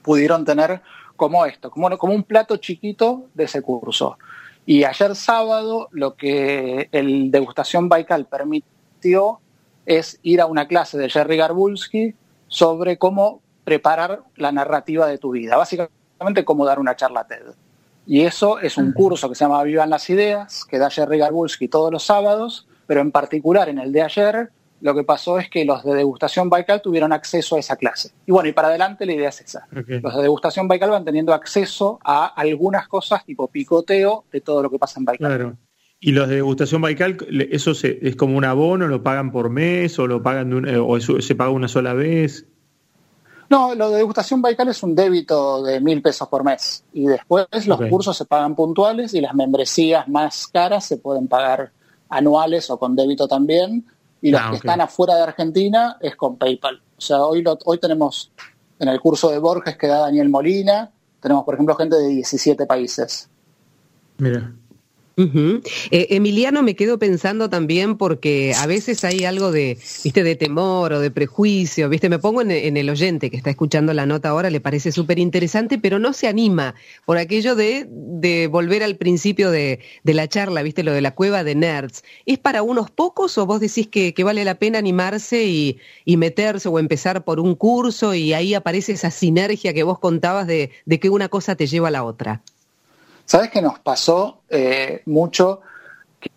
pudieron 0.03 0.45
tener 0.45 0.83
como 1.17 1.47
esto, 1.47 1.71
como, 1.71 1.97
como 1.97 2.13
un 2.13 2.25
plato 2.25 2.59
chiquito 2.59 3.25
de 3.33 3.45
ese 3.45 3.63
curso. 3.63 4.19
Y 4.67 4.85
ayer 4.85 5.17
sábado 5.17 5.89
lo 5.93 6.15
que 6.15 6.91
el 6.93 7.31
degustación 7.31 7.89
Baikal 7.89 8.27
permitió 8.27 9.41
es 9.87 10.19
ir 10.23 10.41
a 10.41 10.47
una 10.47 10.69
clase 10.69 10.99
de 10.99 11.11
Jerry 11.11 11.37
Garbulski 11.37 12.15
sobre 12.49 12.99
cómo 12.99 13.41
preparar 13.65 14.23
la 14.37 14.53
narrativa 14.53 15.07
de 15.07 15.19
tu 15.19 15.31
vida, 15.31 15.57
básicamente 15.57 16.45
cómo 16.45 16.65
dar 16.65 16.79
una 16.79 16.97
charla 16.97 17.27
TED. 17.27 17.55
Y 18.07 18.23
eso 18.23 18.59
es 18.59 18.77
un 18.77 18.93
curso 18.93 19.29
que 19.29 19.35
se 19.35 19.45
llama 19.45 19.63
Vivan 19.63 19.91
las 19.91 20.11
Ideas, 20.11 20.65
que 20.65 20.79
da 20.79 20.91
Jerry 20.91 21.19
Garbulski 21.19 21.69
todos 21.69 21.93
los 21.93 22.05
sábados, 22.05 22.67
pero 22.87 23.01
en 23.01 23.13
particular 23.13 23.69
en 23.69 23.79
el 23.79 23.93
de 23.93 24.03
ayer 24.03 24.51
lo 24.81 24.95
que 24.97 25.05
pasó 25.05 25.39
es 25.39 25.49
que 25.49 25.65
los 25.65 25.85
de 25.85 25.95
degustación 25.95 26.51
Baikal 26.51 26.83
tuvieron 26.83 27.13
acceso 27.13 27.55
a 27.55 27.61
esa 27.61 27.77
clase. 27.77 28.11
Y 28.27 28.33
bueno, 28.33 28.49
y 28.49 28.53
para 28.53 28.67
adelante 28.69 29.07
la 29.07 29.13
idea 29.13 29.29
es 29.29 29.41
esa. 29.41 29.69
Los 29.71 30.17
de 30.17 30.23
degustación 30.23 30.67
Baikal 30.67 30.91
van 30.91 31.05
teniendo 31.05 31.33
acceso 31.33 32.01
a 32.03 32.27
algunas 32.27 32.89
cosas 32.89 33.25
tipo 33.25 33.47
picoteo 33.47 34.25
de 34.33 34.41
todo 34.41 34.61
lo 34.61 34.71
que 34.71 34.81
pasa 34.81 34.99
en 34.99 35.05
Baikal. 35.05 35.57
¿Y 36.05 36.11
los 36.11 36.29
de 36.29 36.35
degustación 36.35 36.83
Baikal, 36.83 37.17
eso 37.53 37.71
es 37.81 38.17
como 38.17 38.37
un 38.37 38.45
abono, 38.45 38.89
lo 38.89 39.05
pagan 39.05 39.31
por 39.31 39.51
mes 39.51 39.97
o 40.01 40.09
lo 40.09 40.21
pagan 40.21 40.67
eh, 40.67 40.77
o 40.77 40.99
se 40.99 41.35
paga 41.37 41.51
una 41.51 41.69
sola 41.69 41.95
vez? 41.95 42.45
No, 43.49 43.77
lo 43.77 43.89
de 43.91 43.99
degustación 43.99 44.43
Baikal 44.43 44.67
es 44.67 44.83
un 44.83 44.97
débito 44.97 45.63
de 45.63 45.81
mil 45.81 46.03
pesos 46.03 46.27
por 46.27 46.43
mes 46.43 46.83
y 46.93 47.07
después 47.07 47.47
los 47.69 47.81
cursos 47.83 48.17
se 48.17 48.25
pagan 48.25 48.57
puntuales 48.57 49.15
y 49.15 49.21
las 49.21 49.33
membresías 49.33 50.09
más 50.09 50.49
caras 50.49 50.85
se 50.87 50.97
pueden 50.97 51.29
pagar 51.29 51.71
anuales 52.09 52.69
o 52.71 52.81
con 52.81 52.97
débito 52.97 53.29
también 53.29 53.87
y 54.21 54.33
los 54.33 54.41
ah, 54.43 54.51
que 54.51 54.57
están 54.57 54.81
afuera 54.81 55.15
de 55.15 55.23
Argentina 55.23 55.99
es 56.01 56.17
con 56.17 56.37
PayPal. 56.37 56.83
O 56.99 57.01
sea, 57.01 57.25
hoy, 57.25 57.45
hoy 57.65 57.79
tenemos 57.79 58.33
en 58.81 58.89
el 58.89 58.99
curso 58.99 59.31
de 59.31 59.39
Borges 59.39 59.77
que 59.77 59.87
da 59.87 59.99
Daniel 59.99 60.31
Molina, 60.31 60.91
tenemos 61.21 61.45
por 61.45 61.55
ejemplo 61.55 61.77
gente 61.77 61.95
de 61.95 62.09
17 62.09 62.67
países. 62.67 63.31
Mira. 64.19 64.53
Eh, 65.17 66.07
Emiliano, 66.11 66.63
me 66.63 66.75
quedo 66.75 66.99
pensando 66.99 67.51
también 67.51 67.97
porque 67.97 68.55
a 68.57 68.67
veces 68.67 69.05
hay 69.05 69.25
algo 69.25 69.53
de, 69.53 69.79
viste, 70.05 70.23
de 70.23 70.37
temor 70.37 70.93
o 70.93 71.01
de 71.01 71.11
prejuicio, 71.11 71.89
viste, 71.89 72.09
me 72.09 72.19
pongo 72.19 72.43
en, 72.43 72.77
el 72.77 72.91
oyente 72.91 73.31
que 73.31 73.37
está 73.37 73.51
escuchando 73.51 73.93
la 73.93 74.07
nota 74.07 74.31
ahora, 74.31 74.51
le 74.51 74.61
parece 74.61 74.93
súper 74.93 75.19
interesante, 75.19 75.79
pero 75.79 75.99
no 75.99 76.13
se 76.13 76.29
anima 76.29 76.75
por 77.05 77.19
aquello 77.19 77.55
de, 77.55 78.49
volver 78.51 78.83
al 78.83 78.97
principio 78.97 79.51
de, 79.51 79.81
la 80.05 80.29
charla, 80.29 80.63
viste, 80.63 80.83
lo 80.83 80.93
de 80.93 81.01
la 81.01 81.15
cueva 81.15 81.45
de 81.45 81.55
nerds. 81.55 82.05
¿Es 82.27 82.39
para 82.39 82.63
unos 82.63 82.91
pocos 82.91 83.37
o 83.39 83.47
vos 83.47 83.61
decís 83.61 83.89
que, 83.89 84.15
vale 84.23 84.45
la 84.45 84.55
pena 84.57 84.79
animarse 84.79 85.45
y, 85.45 85.79
meterse 86.17 86.69
o 86.69 86.79
empezar 86.79 87.25
por 87.25 87.41
un 87.41 87.55
curso 87.57 88.15
y 88.15 88.33
ahí 88.33 88.55
aparece 88.55 88.93
esa 88.93 89.11
sinergia 89.11 89.75
que 89.75 89.83
vos 89.83 89.99
contabas 89.99 90.47
de 90.47 90.71
que 91.01 91.11
una 91.11 91.29
cosa 91.29 91.57
te 91.57 91.67
lleva 91.67 91.89
a 91.89 91.91
la 91.91 92.05
otra? 92.05 92.43
¿Sabes 93.25 93.51
qué 93.51 93.63
nos 93.63 93.79
pasó 93.79 94.43
eh, 94.49 95.03
mucho? 95.07 95.61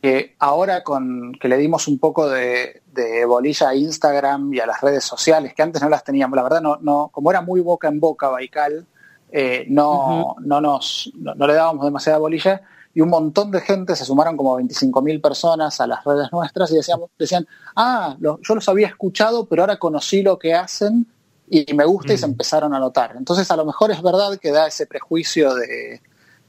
Que 0.01 0.35
ahora 0.39 0.83
con 0.83 1.33
que 1.33 1.47
le 1.47 1.57
dimos 1.57 1.87
un 1.87 1.99
poco 1.99 2.29
de, 2.29 2.81
bolilla 3.27 3.69
a 3.69 3.75
Instagram 3.75 4.53
y 4.53 4.59
a 4.59 4.65
las 4.65 4.81
redes 4.81 5.03
sociales, 5.03 5.53
que 5.53 5.61
antes 5.61 5.81
no 5.81 5.89
las 5.89 6.03
teníamos, 6.03 6.35
la 6.35 6.43
verdad 6.43 6.61
no, 6.61 6.77
no 6.81 7.09
como 7.11 7.29
era 7.29 7.41
muy 7.41 7.59
boca 7.59 7.87
en 7.87 7.99
boca 7.99 8.29
Baikal, 8.29 8.85
eh, 9.31 9.65
no, 9.67 10.35
no, 10.39 10.61
nos, 10.61 11.11
no, 11.15 11.45
le 11.45 11.53
dábamos 11.53 11.83
demasiada 11.83 12.19
bolilla 12.19 12.61
y 12.93 13.01
un 13.01 13.09
montón 13.09 13.51
de 13.51 13.59
gente, 13.59 13.95
se 13.95 14.05
sumaron 14.05 14.37
como 14.37 14.57
25.000 14.57 15.21
personas 15.21 15.81
a 15.81 15.87
las 15.87 16.03
redes 16.05 16.31
nuestras 16.31 16.71
y 16.71 16.75
decíamos, 16.75 17.09
decían, 17.19 17.45
ah, 17.75 18.15
yo 18.19 18.39
los 18.47 18.69
había 18.69 18.87
escuchado, 18.87 19.45
pero 19.45 19.63
ahora 19.63 19.77
conocí 19.77 20.21
lo 20.21 20.39
que 20.39 20.53
hacen 20.53 21.05
y 21.49 21.73
me 21.73 21.83
gusta 21.83 22.13
y 22.13 22.17
se 22.17 22.25
empezaron 22.25 22.73
a 22.73 22.79
notar. 22.79 23.15
Entonces 23.17 23.51
a 23.51 23.57
lo 23.57 23.65
mejor 23.65 23.91
es 23.91 24.01
verdad 24.01 24.37
que 24.39 24.51
da 24.51 24.67
ese 24.67 24.87
prejuicio 24.87 25.53
de, 25.53 26.01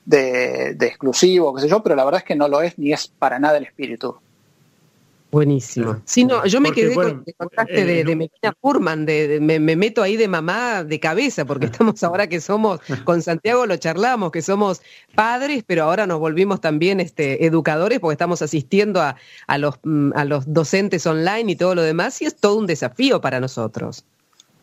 de, 0.06 0.70
exclusivo, 0.80 1.54
qué 1.54 1.62
sé 1.62 1.68
yo, 1.68 1.82
pero 1.82 1.96
la 1.96 2.04
verdad 2.04 2.20
es 2.20 2.24
que 2.24 2.36
no 2.36 2.48
lo 2.48 2.62
es 2.62 2.78
ni 2.78 2.92
es 2.92 3.08
para 3.08 3.38
nada 3.38 3.58
el 3.58 3.64
espíritu. 3.64 4.16
Buenísimo. 5.32 6.00
Sí, 6.04 6.24
no, 6.24 6.46
yo 6.46 6.60
me 6.60 6.70
quedé 6.70 6.94
con 6.94 7.24
el 7.26 7.34
contaste 7.34 7.84
de, 7.84 8.04
de 8.04 8.16
Melina 8.16 8.54
Furman, 8.62 9.04
de, 9.04 9.40
me, 9.40 9.58
meto 9.58 10.02
ahí 10.02 10.16
de 10.16 10.28
mamá 10.28 10.84
de 10.84 11.00
cabeza, 11.00 11.44
porque 11.44 11.66
estamos 11.66 12.02
ahora 12.04 12.28
que 12.28 12.40
somos, 12.40 12.80
con 13.04 13.20
Santiago 13.20 13.66
lo 13.66 13.76
charlamos, 13.76 14.30
que 14.30 14.40
somos 14.40 14.80
padres, 15.14 15.64
pero 15.66 15.82
ahora 15.82 16.06
nos 16.06 16.20
volvimos 16.20 16.60
también 16.60 17.00
este, 17.00 17.44
educadores, 17.44 17.98
porque 17.98 18.12
estamos 18.12 18.40
asistiendo 18.40 19.02
a, 19.02 19.16
a, 19.48 19.58
los, 19.58 19.74
mm, 19.82 20.12
a 20.14 20.24
los 20.24 20.50
docentes 20.50 21.04
online 21.06 21.52
y 21.52 21.56
todo 21.56 21.74
lo 21.74 21.82
demás, 21.82 22.22
y 22.22 22.26
es 22.26 22.36
todo 22.36 22.56
un 22.56 22.66
desafío 22.66 23.20
para 23.20 23.40
nosotros. 23.40 24.04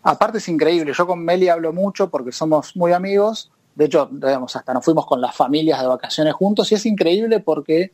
Aparte 0.01 0.37
es 0.37 0.47
increíble, 0.47 0.93
yo 0.93 1.05
con 1.05 1.23
Meli 1.23 1.49
hablo 1.49 1.71
mucho 1.73 2.09
porque 2.09 2.31
somos 2.31 2.75
muy 2.75 2.93
amigos, 2.93 3.51
de 3.75 3.85
hecho, 3.85 4.07
digamos, 4.11 4.55
hasta 4.55 4.73
nos 4.73 4.85
fuimos 4.85 5.05
con 5.05 5.19
las 5.19 5.35
familias 5.35 5.81
de 5.81 5.87
vacaciones 5.87 6.33
juntos, 6.33 6.71
y 6.71 6.75
es 6.75 6.85
increíble 6.85 7.39
porque 7.39 7.93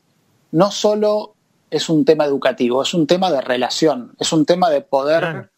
no 0.51 0.71
solo 0.71 1.35
es 1.69 1.89
un 1.89 2.03
tema 2.05 2.25
educativo, 2.25 2.81
es 2.81 2.93
un 2.93 3.07
tema 3.07 3.31
de 3.31 3.41
relación, 3.41 4.13
es 4.19 4.33
un 4.33 4.45
tema 4.45 4.69
de 4.69 4.81
poder 4.81 5.49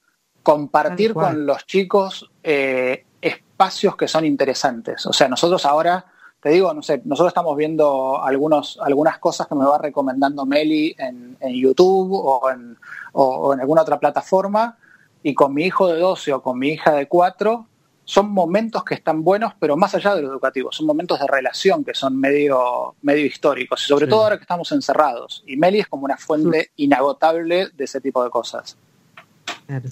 compartir 0.44 1.14
con 1.14 1.46
los 1.46 1.66
chicos 1.66 2.30
eh, 2.44 3.06
espacios 3.22 3.96
que 3.96 4.08
son 4.08 4.26
interesantes. 4.26 5.06
O 5.06 5.14
sea, 5.14 5.28
nosotros 5.28 5.66
ahora, 5.66 6.06
te 6.42 6.50
digo, 6.50 6.74
no 6.74 6.82
sé, 6.82 7.02
nosotros 7.06 7.30
estamos 7.30 7.56
viendo 7.56 8.22
algunos, 8.22 8.78
algunas 8.82 9.20
cosas 9.20 9.48
que 9.48 9.56
me 9.56 9.66
va 9.66 9.78
recomendando 9.78 10.46
Meli 10.46 10.96
en, 10.98 11.38
YouTube 11.40 12.12
o 12.14 12.50
en, 12.50 12.78
o 13.14 13.54
en 13.54 13.60
alguna 13.62 13.84
otra 13.84 14.00
plataforma, 14.00 14.78
y 15.24 15.34
con 15.34 15.54
mi 15.54 15.66
hijo 15.66 15.88
de 15.88 16.00
12 16.00 16.34
o 16.34 16.42
con 16.42 16.58
mi 16.58 16.70
hija 16.70 16.94
de 16.94 17.08
4 17.08 17.68
son 18.12 18.30
momentos 18.30 18.84
que 18.84 18.95
están 18.95 19.24
buenos, 19.24 19.54
pero 19.58 19.78
más 19.78 19.95
allá 19.95 20.13
de 20.15 20.21
lo 20.21 20.28
educativo, 20.28 20.69
son 20.74 20.86
momentos 20.86 21.17
de 21.17 21.28
relación 21.28 21.86
que 21.86 21.93
son 21.93 22.19
medio, 22.19 22.93
medio 23.04 23.26
históricos, 23.26 23.86
y 23.86 23.88
sobre 23.88 24.06
todo 24.06 24.24
ahora 24.24 24.36
que 24.36 24.41
estamos 24.41 24.69
encerrados. 24.74 25.45
Y 25.47 25.56
Meli 25.56 25.80
es 25.80 25.88
como 25.88 26.04
una 26.04 26.17
fuente 26.17 26.71
inagotable 26.76 27.69
de 27.74 27.84
ese 27.86 28.02
tipo 28.02 28.21
de 28.21 28.30
cosas. 28.30 28.78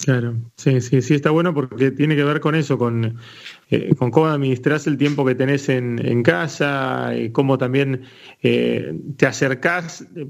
Claro, 0.04 0.36
sí, 0.56 0.80
sí, 0.80 1.00
sí, 1.00 1.14
está 1.14 1.30
bueno 1.30 1.54
porque 1.54 1.90
tiene 1.90 2.14
que 2.14 2.24
ver 2.24 2.40
con 2.40 2.54
eso, 2.54 2.76
con, 2.76 3.16
eh, 3.70 3.94
cómo 3.96 4.26
administras 4.26 4.86
el 4.86 4.98
tiempo 4.98 5.24
que 5.24 5.34
tenés 5.34 5.70
en, 5.70 6.22
casa, 6.22 7.16
y 7.16 7.30
cómo 7.30 7.56
también 7.56 8.02
eh, 8.42 8.94
te 9.16 9.26
acercás, 9.26 10.06
eh, 10.14 10.26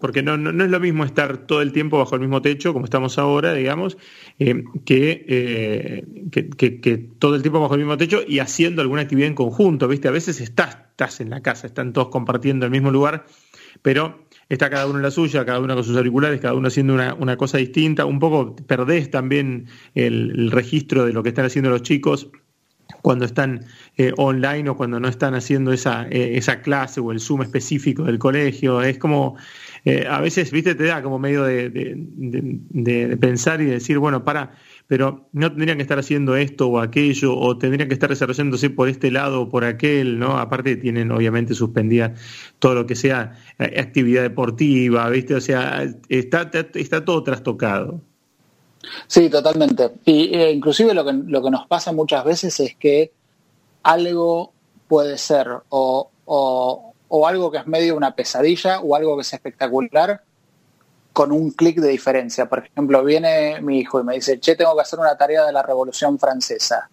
porque 0.00 0.22
no, 0.22 0.38
no, 0.38 0.64
es 0.64 0.70
lo 0.70 0.80
mismo 0.80 1.04
estar 1.04 1.46
todo 1.46 1.60
el 1.60 1.72
tiempo 1.72 1.98
bajo 1.98 2.14
el 2.14 2.22
mismo 2.22 2.40
techo, 2.40 2.72
como 2.72 2.86
estamos 2.86 3.18
ahora, 3.18 3.52
digamos, 3.52 3.98
que, 4.38 6.04
que, 6.30 7.08
todo 7.18 7.34
el 7.34 7.42
tiempo 7.42 7.60
bajo 7.60 7.74
el 7.74 7.80
mismo 7.80 7.98
techo 7.98 8.22
y 8.26 8.38
haciendo 8.38 8.80
alguna 8.80 9.02
actividad 9.02 9.28
en 9.28 9.34
conjunto, 9.34 9.86
¿viste? 9.86 10.08
A 10.08 10.12
veces 10.12 10.40
estás, 10.40 10.78
estás 10.90 11.20
en 11.20 11.28
la 11.28 11.42
casa, 11.42 11.66
están 11.66 11.92
todos 11.92 12.08
compartiendo 12.08 12.64
el 12.64 12.72
mismo 12.72 12.90
lugar, 12.90 13.26
pero 13.82 14.24
está 14.48 14.70
cada 14.70 14.86
uno 14.86 14.96
en 14.96 15.02
la 15.02 15.10
suya, 15.10 15.44
cada 15.44 15.60
uno 15.60 15.74
con 15.74 15.84
sus 15.84 15.96
auriculares, 15.96 16.40
cada 16.40 16.54
uno 16.54 16.68
haciendo 16.68 16.94
una, 16.94 17.36
cosa 17.36 17.58
distinta, 17.58 18.04
un 18.04 18.18
poco 18.18 18.56
perdés 18.56 19.10
también 19.10 19.66
el, 19.94 20.50
registro 20.50 21.04
de 21.04 21.12
lo 21.12 21.22
que 21.22 21.30
están 21.30 21.46
haciendo 21.46 21.70
los 21.70 21.82
chicos 21.82 22.30
cuando 23.02 23.24
están 23.24 23.64
eh, 23.96 24.12
online 24.16 24.68
o 24.68 24.76
cuando 24.76 25.00
no 25.00 25.08
están 25.08 25.34
haciendo 25.34 25.72
esa, 25.72 26.06
eh, 26.08 26.36
esa 26.36 26.62
clase 26.62 27.00
o 27.00 27.12
el 27.12 27.20
Zoom 27.20 27.42
específico 27.42 28.04
del 28.04 28.18
colegio. 28.18 28.82
Es 28.82 28.98
como, 28.98 29.36
eh, 29.84 30.06
a 30.08 30.20
veces, 30.20 30.50
viste, 30.50 30.74
te 30.74 30.84
da 30.84 31.02
como 31.02 31.18
medio 31.18 31.44
de, 31.44 31.70
de 31.70 33.16
pensar 33.18 33.60
y 33.60 33.66
decir, 33.66 33.98
bueno, 33.98 34.24
para, 34.24 34.52
pero 34.86 35.28
no 35.32 35.50
tendrían 35.50 35.78
que 35.78 35.82
estar 35.82 35.98
haciendo 35.98 36.36
esto 36.36 36.68
o 36.68 36.78
aquello, 36.78 37.36
o 37.36 37.56
tendrían 37.56 37.88
que 37.88 37.94
estar 37.94 38.10
desarrollándose 38.10 38.70
por 38.70 38.88
este 38.88 39.10
lado 39.10 39.42
o 39.42 39.48
por 39.48 39.64
aquel, 39.64 40.18
¿no? 40.18 40.38
Aparte 40.38 40.76
tienen 40.76 41.10
obviamente 41.10 41.54
suspendida 41.54 42.14
todo 42.58 42.74
lo 42.74 42.86
que 42.86 42.94
sea 42.94 43.38
eh, 43.58 43.80
actividad 43.80 44.22
deportiva, 44.22 45.08
¿viste? 45.08 45.34
O 45.34 45.40
sea, 45.40 45.86
está, 46.08 46.50
está 46.74 47.04
todo 47.04 47.22
trastocado. 47.22 48.00
Sí, 49.06 49.30
totalmente. 49.30 49.90
Y 50.04 50.36
eh, 50.36 50.52
inclusive 50.52 50.92
lo 50.92 51.04
que, 51.04 51.12
lo 51.12 51.42
que 51.42 51.50
nos 51.50 51.66
pasa 51.66 51.92
muchas 51.92 52.24
veces 52.24 52.60
es 52.60 52.76
que 52.76 53.12
algo 53.82 54.52
puede 54.86 55.16
ser 55.16 55.48
o, 55.70 56.10
o, 56.26 56.94
o 57.08 57.26
algo 57.26 57.50
que 57.50 57.58
es 57.58 57.66
medio 57.66 57.96
una 57.96 58.14
pesadilla 58.14 58.80
o 58.80 58.94
algo 58.94 59.16
que 59.16 59.22
es 59.22 59.32
espectacular 59.32 60.22
con 61.14 61.30
un 61.30 61.52
clic 61.52 61.78
de 61.78 61.88
diferencia. 61.88 62.46
Por 62.46 62.66
ejemplo, 62.66 63.02
viene 63.04 63.60
mi 63.62 63.78
hijo 63.78 64.00
y 64.00 64.04
me 64.04 64.14
dice, 64.14 64.40
che, 64.40 64.56
tengo 64.56 64.74
que 64.74 64.82
hacer 64.82 64.98
una 64.98 65.16
tarea 65.16 65.46
de 65.46 65.52
la 65.52 65.62
Revolución 65.62 66.18
Francesa. 66.18 66.90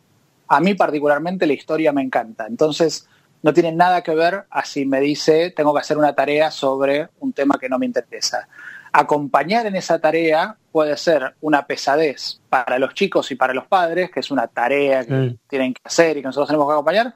A 0.47 0.59
mí 0.59 0.75
particularmente 0.75 1.47
la 1.47 1.53
historia 1.53 1.91
me 1.91 2.03
encanta. 2.03 2.45
Entonces, 2.47 3.07
no 3.41 3.51
tiene 3.51 3.71
nada 3.71 4.03
que 4.03 4.13
ver 4.13 4.45
a 4.51 4.63
si 4.63 4.85
me 4.85 5.01
dice, 5.01 5.51
tengo 5.55 5.73
que 5.73 5.79
hacer 5.79 5.97
una 5.97 6.13
tarea 6.13 6.51
sobre 6.51 7.09
un 7.19 7.33
tema 7.33 7.57
que 7.59 7.67
no 7.67 7.79
me 7.79 7.87
interesa. 7.87 8.47
Acompañar 8.93 9.65
en 9.65 9.75
esa 9.75 9.97
tarea 9.97 10.55
puede 10.71 10.95
ser 10.97 11.33
una 11.41 11.65
pesadez 11.65 12.41
para 12.47 12.77
los 12.77 12.93
chicos 12.93 13.31
y 13.31 13.35
para 13.35 13.55
los 13.55 13.65
padres, 13.65 14.11
que 14.11 14.19
es 14.19 14.29
una 14.29 14.45
tarea 14.45 15.03
que 15.03 15.35
tienen 15.47 15.73
que 15.73 15.81
hacer 15.83 16.17
y 16.17 16.21
que 16.21 16.27
nosotros 16.27 16.49
tenemos 16.49 16.67
que 16.67 16.73
acompañar, 16.73 17.15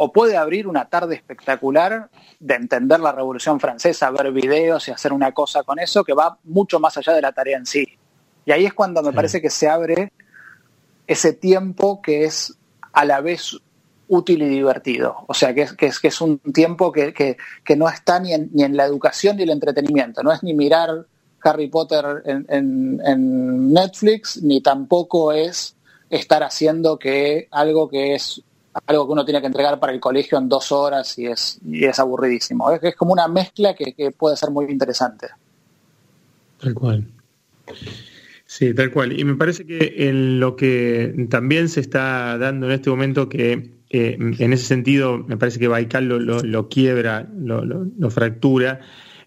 o 0.00 0.12
puede 0.12 0.36
abrir 0.36 0.68
una 0.68 0.88
tarde 0.88 1.16
espectacular 1.16 2.08
de 2.38 2.54
entender 2.54 3.00
la 3.00 3.10
Revolución 3.10 3.58
Francesa, 3.58 4.10
ver 4.12 4.30
videos 4.32 4.86
y 4.86 4.92
hacer 4.92 5.12
una 5.12 5.32
cosa 5.32 5.64
con 5.64 5.80
eso 5.80 6.04
que 6.04 6.14
va 6.14 6.38
mucho 6.44 6.78
más 6.78 6.96
allá 6.96 7.12
de 7.12 7.20
la 7.20 7.32
tarea 7.32 7.58
en 7.58 7.66
sí. 7.66 7.84
Y 8.46 8.52
ahí 8.52 8.64
es 8.64 8.74
cuando 8.74 9.02
me 9.02 9.12
parece 9.12 9.42
que 9.42 9.50
se 9.50 9.68
abre 9.68 10.12
ese 11.08 11.32
tiempo 11.32 12.00
que 12.00 12.24
es 12.24 12.56
a 12.92 13.04
la 13.04 13.20
vez 13.20 13.58
útil 14.06 14.42
y 14.42 14.48
divertido. 14.48 15.16
O 15.26 15.34
sea, 15.34 15.52
que 15.52 15.62
es, 15.62 15.72
que 15.72 15.86
es, 15.86 15.98
que 15.98 16.08
es 16.08 16.20
un 16.20 16.38
tiempo 16.38 16.92
que, 16.92 17.12
que, 17.12 17.76
no 17.76 17.88
está 17.88 18.20
ni 18.20 18.32
en, 18.32 18.50
ni 18.52 18.62
en, 18.62 18.76
la 18.76 18.84
educación 18.84 19.36
ni 19.36 19.42
el 19.42 19.50
entretenimiento. 19.50 20.22
No 20.22 20.32
es 20.32 20.44
ni 20.44 20.54
mirar 20.54 21.06
Harry 21.42 21.68
Potter 21.68 22.22
en, 22.24 22.46
en, 22.48 23.00
en 23.04 23.72
Netflix, 23.72 24.40
ni 24.42 24.60
tampoco 24.60 25.32
es 25.32 25.76
estar 26.08 26.44
haciendo 26.44 26.98
que 27.00 27.48
algo 27.50 27.88
que 27.88 28.14
es 28.14 28.42
algo 28.86 29.06
que 29.06 29.12
uno 29.12 29.24
tiene 29.24 29.40
que 29.40 29.46
entregar 29.46 29.78
para 29.78 29.92
el 29.92 30.00
colegio 30.00 30.38
en 30.38 30.48
dos 30.48 30.72
horas 30.72 31.18
y 31.18 31.26
es, 31.26 31.58
y 31.64 31.84
es 31.84 31.98
aburridísimo. 31.98 32.70
Es, 32.70 32.96
como 32.96 33.12
una 33.12 33.28
mezcla 33.28 33.74
que, 33.74 34.10
puede 34.10 34.36
ser 34.36 34.50
muy 34.50 34.66
interesante. 34.66 35.28
Tal 36.60 36.74
cual. 36.74 37.06
Sí, 38.46 38.74
tal 38.74 38.90
cual. 38.90 39.18
Y 39.18 39.24
me 39.24 39.36
parece 39.36 39.66
que 39.66 40.10
lo 40.12 40.56
que 40.56 41.26
también 41.30 41.68
se 41.68 41.80
está 41.80 42.38
dando 42.38 42.66
en 42.66 42.72
este 42.72 42.90
momento, 42.90 43.28
que 43.28 43.78
en 43.90 44.52
ese 44.52 44.64
sentido 44.64 45.18
me 45.18 45.36
parece 45.36 45.58
que 45.58 45.68
Baikal 45.68 46.06
lo, 46.06 46.18
lo, 46.18 46.68
quiebra, 46.68 47.28
lo, 47.38 47.64
lo, 47.64 48.10
fractura, 48.10 48.80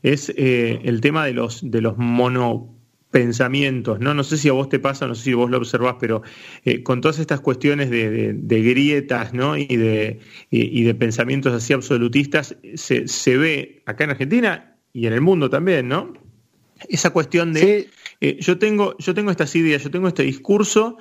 es 0.04 0.30
eh, 0.36 0.82
el 0.84 1.02
tema 1.02 1.26
de 1.26 1.34
los, 1.34 1.62
de 1.70 1.82
los 1.82 1.98
mono 1.98 2.81
pensamientos, 3.12 4.00
¿no? 4.00 4.14
No 4.14 4.24
sé 4.24 4.38
si 4.38 4.50
a 4.50 4.54
vos 4.54 4.70
te 4.70 4.80
pasa, 4.80 5.06
no 5.08 5.16
sé 5.16 5.24
si 5.24 5.34
vos 5.34 5.50
lo 5.50 5.58
observás, 5.58 5.98
pero 6.00 6.22
eh, 6.64 6.82
con 6.82 7.02
todas 7.02 7.20
estas 7.20 7.42
cuestiones 7.42 7.90
de, 7.90 8.34
grietas, 8.64 9.34
¿no? 9.34 9.58
Y 9.58 9.76
de, 9.76 10.20
y, 10.50 10.84
de 10.84 10.96
pensamientos 10.96 11.54
así 11.54 11.74
absolutistas, 11.74 12.56
se, 12.76 13.08
se, 13.08 13.38
ve 13.38 13.84
acá 13.86 14.06
en 14.06 14.12
Argentina 14.12 14.78
y 14.94 15.08
en 15.08 15.14
el 15.14 15.22
mundo 15.22 15.50
también, 15.50 15.88
¿no? 15.88 16.14
Esa 16.90 17.12
cuestión 17.12 17.54
de 17.54 17.90
eh, 18.22 18.38
yo 18.40 18.58
tengo, 18.58 18.96
yo 19.00 19.14
tengo 19.14 19.32
estas 19.32 19.56
ideas, 19.56 19.84
yo 19.84 19.92
tengo 19.92 20.08
este 20.08 20.24
discurso 20.24 20.98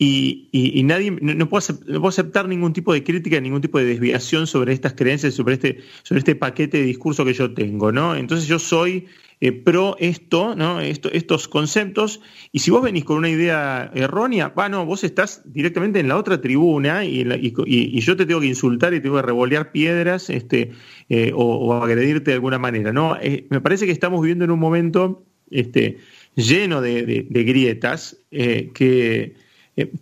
y, 0.00 0.82
nadie 0.84 1.10
no, 1.10 1.48
puedo 1.48 2.08
aceptar, 2.08 2.46
ningún 2.46 2.72
tipo 2.72 2.92
de 2.92 3.02
crítica, 3.02 3.40
ningún 3.40 3.62
tipo 3.62 3.78
de 3.78 3.84
desviación 3.84 4.46
sobre 4.46 4.72
estas 4.72 4.92
creencias, 4.92 5.34
sobre 5.34 5.54
este, 5.54 5.80
sobre 6.04 6.20
este 6.20 6.36
paquete 6.36 6.78
de 6.78 6.84
discurso 6.84 7.24
que 7.24 7.34
yo 7.34 7.52
tengo, 7.52 7.90
¿no? 7.90 8.14
Entonces 8.14 8.46
yo 8.46 8.60
soy 8.60 9.06
eh, 9.40 9.52
pro 9.52 9.96
esto, 9.98 10.54
¿no? 10.54 10.80
Esto, 10.80 11.10
estos 11.12 11.48
conceptos, 11.48 12.20
y 12.52 12.58
si 12.60 12.70
vos 12.70 12.82
venís 12.82 13.04
con 13.04 13.18
una 13.18 13.28
idea 13.28 13.90
errónea, 13.94 14.52
bueno, 14.54 14.84
vos 14.84 15.04
estás 15.04 15.42
directamente 15.44 16.00
en 16.00 16.08
la 16.08 16.16
otra 16.16 16.40
tribuna 16.40 17.04
y, 17.04 17.26
y, 17.66 18.00
yo 18.00 18.16
te 18.16 18.26
tengo 18.26 18.40
que 18.40 18.46
insultar 18.46 18.92
y 18.94 18.96
te 18.96 19.02
tengo 19.02 19.16
que 19.16 19.22
revolear 19.22 19.72
piedras 19.72 20.30
este, 20.30 20.72
eh, 21.08 21.32
o, 21.34 21.74
agredirte 21.74 22.30
de 22.30 22.34
alguna 22.34 22.58
manera, 22.58 22.92
¿no? 22.92 23.16
Eh, 23.20 23.46
me 23.50 23.60
parece 23.60 23.86
que 23.86 23.92
estamos 23.92 24.20
viviendo 24.20 24.44
en 24.44 24.50
un 24.50 24.58
momento 24.58 25.24
este, 25.50 25.98
lleno 26.34 26.80
de 26.80 27.26
grietas 27.30 28.18
que 28.30 29.34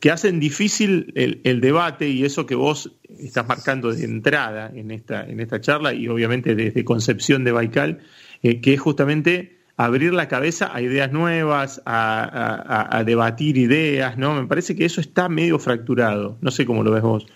que 0.01 0.11
hacen 0.11 0.41
difícil 0.41 1.13
el, 1.15 1.61
debate 1.61 2.09
y 2.09 2.25
eso 2.25 2.47
que 2.47 2.55
vos 2.55 2.93
estás 3.19 3.47
marcando 3.47 3.93
de 3.93 4.05
entrada 4.05 4.73
en 4.75 4.91
esta, 4.91 5.27
en 5.27 5.41
esta 5.41 5.61
charla 5.61 5.93
y 5.93 6.09
obviamente 6.09 6.55
desde 6.55 6.85
concepción 6.85 7.45
de 7.45 7.53
Baikal, 7.53 8.01
eh, 8.43 8.61
que 8.61 8.75
es 8.75 8.81
justamente 8.81 9.59
abrir 9.77 10.13
la 10.15 10.29
cabeza 10.29 10.71
a 10.73 10.81
ideas 10.81 11.13
nuevas, 11.13 11.83
a, 11.85 13.03
debatir 13.05 13.59
ideas, 13.59 14.17
¿no? 14.17 14.35
Me 14.35 14.47
parece 14.47 14.75
que 14.75 14.87
eso 14.87 15.01
está 15.01 15.29
medio 15.29 15.59
fracturado. 15.59 16.39
No 16.41 16.51
sé 16.51 16.65
cómo 16.65 16.83
lo 16.83 16.91
ves 16.91 17.03
vos. 17.03 17.27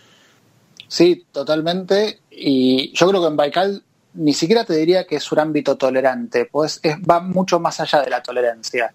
Sí, 0.89 1.27
totalmente. 1.33 2.21
Y 2.31 2.93
yo 2.95 3.09
creo 3.09 3.21
que 3.21 3.29
en 3.29 3.37
Baikal 3.37 3.83
ni 4.15 4.33
siquiera 4.33 4.65
te 4.65 4.75
diría 4.75 5.07
que 5.07 5.17
es 5.17 5.31
un 5.31 5.39
ámbito 5.39 5.77
tolerante, 5.77 6.47
pues 6.47 6.81
va 7.09 7.21
mucho 7.21 7.61
más 7.61 7.79
allá 7.81 8.03
de 8.03 8.11
la 8.11 8.23
tolerancia. 8.23 8.93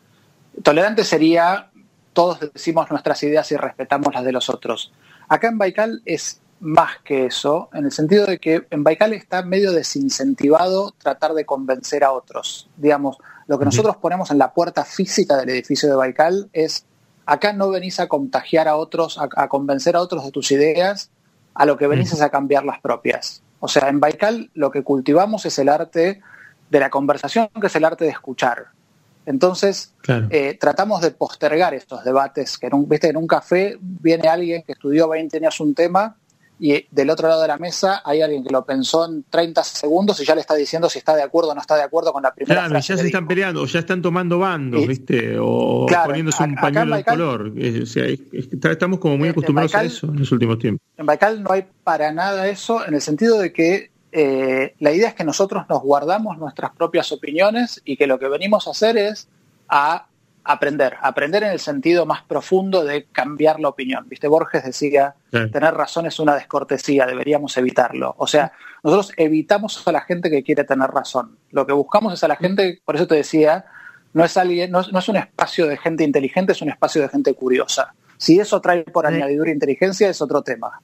Tolerante 0.61 1.03
sería 1.03 1.69
todos 2.15 2.39
decimos 2.39 2.89
nuestras 2.89 3.21
ideas 3.23 3.51
y 3.51 3.57
respetamos 3.57 4.13
las 4.13 4.23
de 4.23 4.31
los 4.31 4.49
otros. 4.49 4.91
Acá 5.27 5.49
en 5.49 5.57
Baikal 5.57 6.01
es 6.05 6.41
más 6.59 6.99
que 7.03 7.25
eso, 7.25 7.69
en 7.73 7.85
el 7.85 7.91
sentido 7.91 8.25
de 8.25 8.39
que 8.39 8.65
en 8.69 8.83
Baikal 8.83 9.13
está 9.13 9.43
medio 9.43 9.71
desincentivado 9.71 10.93
tratar 10.97 11.33
de 11.33 11.45
convencer 11.45 12.03
a 12.03 12.11
otros. 12.11 12.69
Digamos, 12.77 13.17
lo 13.47 13.59
que 13.59 13.65
nosotros 13.65 13.97
ponemos 13.97 14.31
en 14.31 14.37
la 14.37 14.53
puerta 14.53 14.85
física 14.85 15.37
del 15.37 15.49
edificio 15.49 15.89
de 15.89 15.95
Baikal 15.95 16.49
es, 16.53 16.85
acá 17.25 17.53
no 17.53 17.69
venís 17.69 17.99
a 17.99 18.07
contagiar 18.07 18.67
a 18.67 18.77
otros, 18.77 19.19
a, 19.19 19.47
convencer 19.47 19.95
a 19.95 20.01
otros 20.01 20.23
de 20.25 20.31
tus 20.31 20.51
ideas, 20.51 21.11
a 21.53 21.65
lo 21.65 21.77
que 21.77 21.87
venís 21.87 22.11
es 22.13 22.21
a 22.21 22.29
cambiar 22.29 22.63
las 22.63 22.79
propias. 22.79 23.43
O 23.59 23.67
sea, 23.67 23.89
en 23.89 23.99
Baikal 23.99 24.49
lo 24.53 24.71
que 24.71 24.83
cultivamos 24.83 25.45
es 25.45 25.59
el 25.59 25.69
arte 25.69 26.21
de 26.69 26.79
la 26.79 26.89
conversación, 26.89 27.49
que 27.59 27.67
es 27.67 27.75
el 27.75 27.85
arte 27.85 28.05
de 28.05 28.11
escuchar. 28.11 28.67
Entonces, 29.25 29.93
eh, 30.29 30.57
tratamos 30.59 31.01
de 31.01 31.11
postergar 31.11 31.73
estos 31.73 32.03
debates, 32.03 32.57
que 32.57 32.67
en 32.67 32.75
un, 32.75 32.87
¿viste? 32.87 33.09
en 33.09 33.17
un 33.17 33.25
café 33.27 33.77
viene 33.79 34.27
alguien 34.27 34.63
que 34.63 34.73
estudió 34.73 35.09
20 35.09 35.37
años 35.37 35.59
un 35.59 35.73
tema 35.73 36.15
y 36.57 36.85
del 36.89 37.09
otro 37.09 37.27
lado 37.27 37.41
de 37.41 37.47
la 37.47 37.57
mesa 37.57 38.01
hay 38.05 38.21
alguien 38.21 38.43
que 38.43 38.51
lo 38.51 38.65
pensó 38.65 39.05
en 39.05 39.25
30 39.29 39.63
segundos 39.63 40.19
y 40.21 40.25
ya 40.25 40.35
le 40.35 40.41
está 40.41 40.55
diciendo 40.55 40.89
si 40.89 40.99
está 40.99 41.15
de 41.15 41.21
acuerdo 41.21 41.51
o 41.51 41.55
no 41.55 41.61
está 41.61 41.75
de 41.75 41.83
acuerdo 41.83 42.13
con 42.13 42.23
la 42.23 42.33
primera 42.33 42.67
Claro, 42.67 42.79
ya 42.79 42.97
se 42.97 43.05
están 43.05 43.27
peleando, 43.27 43.61
o 43.61 43.65
ya 43.65 43.79
están 43.79 44.01
tomando 44.01 44.39
bandos, 44.39 44.87
¿viste? 44.87 45.37
O 45.39 45.85
poniéndose 46.05 46.43
un 46.43 46.55
pañuelo 46.55 46.95
de 46.95 47.03
color. 47.03 47.53
estamos 47.57 48.99
como 48.99 49.17
muy 49.17 49.29
acostumbrados 49.29 49.75
a 49.75 49.83
eso 49.83 50.07
en 50.07 50.19
los 50.19 50.31
últimos 50.31 50.59
tiempos. 50.59 50.85
En 50.97 51.05
Baikal 51.05 51.43
no 51.43 51.51
hay 51.51 51.65
para 51.83 52.11
nada 52.11 52.47
eso, 52.47 52.85
en 52.85 52.93
el 52.93 53.01
sentido 53.01 53.37
de 53.39 53.51
que 53.51 53.91
eh, 54.11 54.75
la 54.79 54.91
idea 54.93 55.09
es 55.09 55.13
que 55.13 55.25
nosotros 55.25 55.65
nos 55.67 55.81
guardamos 55.81 56.37
nuestras 56.37 56.71
propias 56.71 57.11
opiniones 57.11 57.81
y 57.83 57.97
que 57.97 58.07
lo 58.07 58.17
que 58.17 58.29
venimos 58.29 58.67
a 58.67 58.71
hacer 58.71 58.97
es 58.97 59.27
a 59.67 60.07
aprender, 60.45 60.95
aprender 61.01 61.43
en 61.43 61.51
el 61.51 61.59
sentido 61.59 62.05
más 62.05 62.23
profundo 62.23 62.83
de 62.83 63.05
cambiar 63.05 63.59
la 63.59 63.69
opinión. 63.69 64.07
Viste, 64.07 64.27
Borges 64.27 64.63
decía, 64.63 65.15
tener 65.31 65.73
razón 65.73 66.05
es 66.05 66.19
una 66.19 66.35
descortesía, 66.35 67.05
deberíamos 67.05 67.57
evitarlo. 67.57 68.15
O 68.17 68.27
sea, 68.27 68.53
nosotros 68.83 69.11
evitamos 69.17 69.85
a 69.87 69.91
la 69.91 70.01
gente 70.01 70.29
que 70.29 70.43
quiere 70.43 70.63
tener 70.63 70.89
razón. 70.91 71.37
Lo 71.51 71.65
que 71.65 71.73
buscamos 71.73 72.13
es 72.13 72.23
a 72.23 72.27
la 72.27 72.35
gente, 72.35 72.79
por 72.85 72.95
eso 72.95 73.07
te 73.07 73.15
decía, 73.15 73.65
no 74.13 74.23
es 74.23 74.37
alguien, 74.37 74.71
no 74.71 74.79
es, 74.79 75.09
un 75.09 75.17
espacio 75.17 75.67
de 75.67 75.77
gente 75.77 76.03
inteligente, 76.03 76.53
es 76.53 76.61
un 76.61 76.69
espacio 76.69 77.01
de 77.01 77.09
gente 77.09 77.33
curiosa. 77.33 77.93
Si 78.17 78.39
eso 78.39 78.61
trae 78.61 78.83
por 78.83 79.05
añadidura 79.07 79.51
inteligencia 79.51 80.09
es 80.09 80.21
otro 80.21 80.41
tema. 80.41 80.79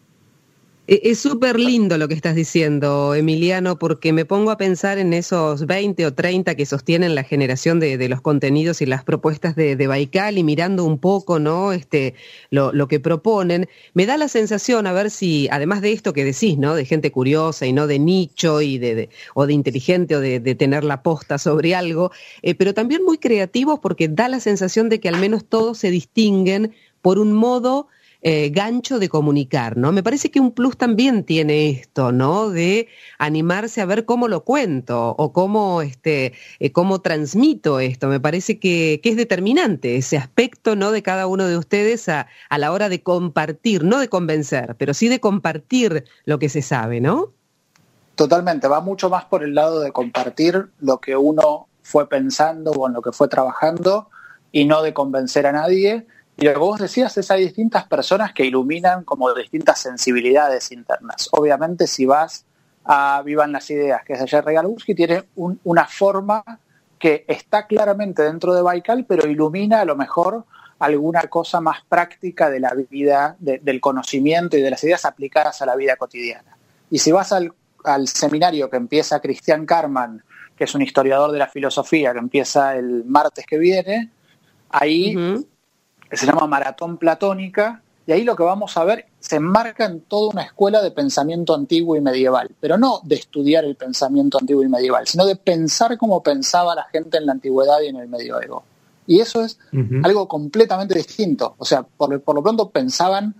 E, 0.91 0.99
es 1.11 1.19
súper 1.19 1.57
lindo 1.57 1.97
lo 1.97 2.09
que 2.09 2.13
estás 2.15 2.35
diciendo, 2.35 3.15
Emiliano, 3.15 3.79
porque 3.79 4.11
me 4.11 4.25
pongo 4.25 4.51
a 4.51 4.57
pensar 4.57 4.97
en 4.97 5.13
esos 5.13 5.65
20 5.65 6.05
o 6.05 6.13
30 6.13 6.55
que 6.55 6.65
sostienen 6.65 7.15
la 7.15 7.23
generación 7.23 7.79
de, 7.79 8.09
los 8.09 8.19
contenidos 8.19 8.81
y 8.81 8.85
las 8.85 9.05
propuestas 9.05 9.55
de, 9.55 9.87
Baikal 9.87 10.37
y 10.37 10.43
mirando 10.43 10.83
un 10.83 10.99
poco 10.99 11.39
¿no? 11.39 11.71
este, 11.71 12.13
lo, 12.49 12.87
que 12.89 12.99
proponen, 12.99 13.69
me 13.93 14.05
da 14.05 14.17
la 14.17 14.27
sensación, 14.27 14.85
a 14.85 14.91
ver 14.91 15.11
si, 15.11 15.47
además 15.49 15.79
de 15.79 15.93
esto 15.93 16.11
que 16.11 16.25
decís, 16.25 16.57
¿no? 16.57 16.75
de 16.75 16.83
gente 16.83 17.09
curiosa 17.09 17.65
y 17.65 17.71
no 17.71 17.87
de 17.87 17.97
nicho 17.97 18.61
y 18.61 18.77
de, 18.77 19.07
o 19.33 19.47
de 19.47 19.53
inteligente 19.53 20.17
o 20.17 20.19
de, 20.19 20.41
tener 20.55 20.83
la 20.83 21.03
posta 21.03 21.37
sobre 21.37 21.73
algo, 21.73 22.11
eh, 22.41 22.53
pero 22.53 22.73
también 22.73 23.05
muy 23.05 23.17
creativos 23.17 23.79
porque 23.79 24.09
da 24.09 24.27
la 24.27 24.41
sensación 24.41 24.89
de 24.89 24.99
que 24.99 25.07
al 25.07 25.21
menos 25.21 25.45
todos 25.45 25.77
se 25.77 25.89
distinguen 25.89 26.73
por 27.01 27.17
un 27.17 27.31
modo 27.31 27.87
eh, 28.23 28.51
gancho 28.51 28.99
de 28.99 29.09
comunicar, 29.09 29.77
¿no? 29.77 29.91
Me 29.91 30.03
parece 30.03 30.29
que 30.29 30.39
un 30.39 30.51
plus 30.51 30.77
también 30.77 31.23
tiene 31.23 31.69
esto, 31.69 32.11
¿no? 32.11 32.51
De 32.51 32.87
animarse 33.17 33.81
a 33.81 33.85
ver 33.85 34.05
cómo 34.05 34.27
lo 34.27 34.43
cuento 34.43 35.15
o 35.17 35.33
cómo, 35.33 35.81
este, 35.81 36.33
eh, 36.59 36.71
cómo 36.71 37.01
transmito 37.01 37.79
esto. 37.79 38.07
Me 38.09 38.19
parece 38.19 38.59
que, 38.59 39.01
es 39.03 39.15
determinante 39.17 39.97
ese 39.97 40.17
aspecto, 40.17 40.75
¿no? 40.75 40.91
De 40.91 41.01
cada 41.01 41.25
uno 41.25 41.47
de 41.47 41.57
ustedes 41.57 42.07
a, 42.09 42.27
a 42.49 42.57
la 42.59 42.71
hora 42.71 42.89
de 42.89 43.01
compartir, 43.01 43.83
no 43.83 43.99
de 43.99 44.07
convencer, 44.07 44.75
pero 44.77 44.93
sí 44.93 45.07
de 45.07 45.19
compartir 45.19 46.05
lo 46.25 46.37
que 46.37 46.49
se 46.49 46.61
sabe, 46.61 47.01
¿no? 47.01 47.33
Totalmente, 48.13 48.67
va 48.67 48.81
mucho 48.81 49.09
más 49.09 49.25
por 49.25 49.43
el 49.43 49.55
lado 49.55 49.79
de 49.79 49.91
compartir 49.91 50.69
lo 50.79 50.99
que 50.99 51.17
uno 51.17 51.67
fue 51.81 52.07
pensando 52.07 52.71
o 52.71 52.87
en 52.87 52.93
lo 52.93 53.01
que 53.01 53.11
fue 53.11 53.27
trabajando 53.27 54.09
y 54.51 54.65
no 54.65 54.83
de 54.83 54.93
convencer 54.93 55.47
a 55.47 55.51
nadie 55.51 56.05
y 56.37 56.45
lo 56.45 56.53
que 56.53 56.59
vos 56.59 56.79
decías 56.79 57.15
es 57.17 57.29
hay 57.29 57.43
distintas 57.43 57.85
personas 57.85 58.33
que 58.33 58.45
iluminan 58.45 59.03
como 59.03 59.33
distintas 59.33 59.79
sensibilidades 59.79 60.71
internas. 60.71 61.29
Obviamente 61.31 61.87
si 61.87 62.05
vas 62.05 62.45
a 62.83 63.21
Vivan 63.23 63.51
las 63.51 63.69
Ideas, 63.69 64.03
que 64.03 64.13
es 64.13 64.19
de 64.19 64.27
Jerry 64.27 64.55
tiene 64.95 65.23
una 65.35 65.85
forma 65.85 66.43
que 66.97 67.25
está 67.27 67.67
claramente 67.67 68.23
dentro 68.23 68.53
de 68.53 68.61
Baikal, 68.61 69.05
pero 69.05 69.27
ilumina 69.27 69.81
a 69.81 69.85
lo 69.85 69.95
mejor 69.95 70.45
alguna 70.79 71.21
cosa 71.23 71.61
más 71.61 71.83
práctica 71.87 72.49
de 72.49 72.59
la 72.59 72.73
vida, 72.89 73.35
del 73.39 73.79
conocimiento 73.79 74.57
y 74.57 74.61
de 74.61 74.71
las 74.71 74.83
ideas 74.83 75.05
aplicadas 75.05 75.61
a 75.61 75.65
la 75.65 75.75
vida 75.75 75.95
cotidiana. 75.95 76.57
Y 76.89 76.99
si 76.99 77.11
vas 77.11 77.31
al, 77.31 77.53
seminario 78.07 78.69
que 78.69 78.77
empieza 78.77 79.19
Cristian 79.19 79.65
Carman, 79.65 80.23
que 80.55 80.63
es 80.63 80.75
un 80.75 80.81
historiador 80.81 81.31
de 81.31 81.39
la 81.39 81.47
filosofía, 81.47 82.13
que 82.13 82.19
empieza 82.19 82.75
el 82.75 83.03
martes 83.05 83.45
que 83.45 83.57
viene, 83.57 84.09
ahí 84.69 85.15
que 86.11 86.17
se 86.17 86.25
llama 86.25 86.45
Maratón 86.45 86.97
Platónica, 86.97 87.81
y 88.05 88.11
ahí 88.11 88.25
lo 88.25 88.35
que 88.35 88.43
vamos 88.43 88.75
a 88.75 88.83
ver 88.83 89.05
se 89.19 89.37
enmarca 89.37 89.85
en 89.85 90.01
toda 90.01 90.29
una 90.29 90.41
escuela 90.43 90.81
de 90.81 90.91
pensamiento 90.91 91.55
antiguo 91.55 91.95
y 91.95 92.01
medieval, 92.01 92.51
pero 92.59 92.77
no 92.77 92.99
de 93.03 93.15
estudiar 93.15 93.63
el 93.63 93.77
pensamiento 93.77 94.37
antiguo 94.37 94.61
y 94.61 94.67
medieval, 94.67 95.07
sino 95.07 95.25
de 95.25 95.37
pensar 95.37 95.97
cómo 95.97 96.21
pensaba 96.21 96.75
la 96.75 96.83
gente 96.83 97.17
en 97.17 97.27
la 97.27 97.31
antigüedad 97.31 97.79
y 97.81 97.87
en 97.87 97.95
el 97.95 98.09
medioevo. 98.09 98.65
Y 99.07 99.21
eso 99.21 99.43
es 99.43 99.57
algo 100.03 100.27
completamente 100.27 100.95
distinto. 100.95 101.55
O 101.57 101.65
sea, 101.65 101.83
por, 101.83 102.09
lo 102.11 102.43
pronto 102.43 102.69
pensaban 102.69 103.33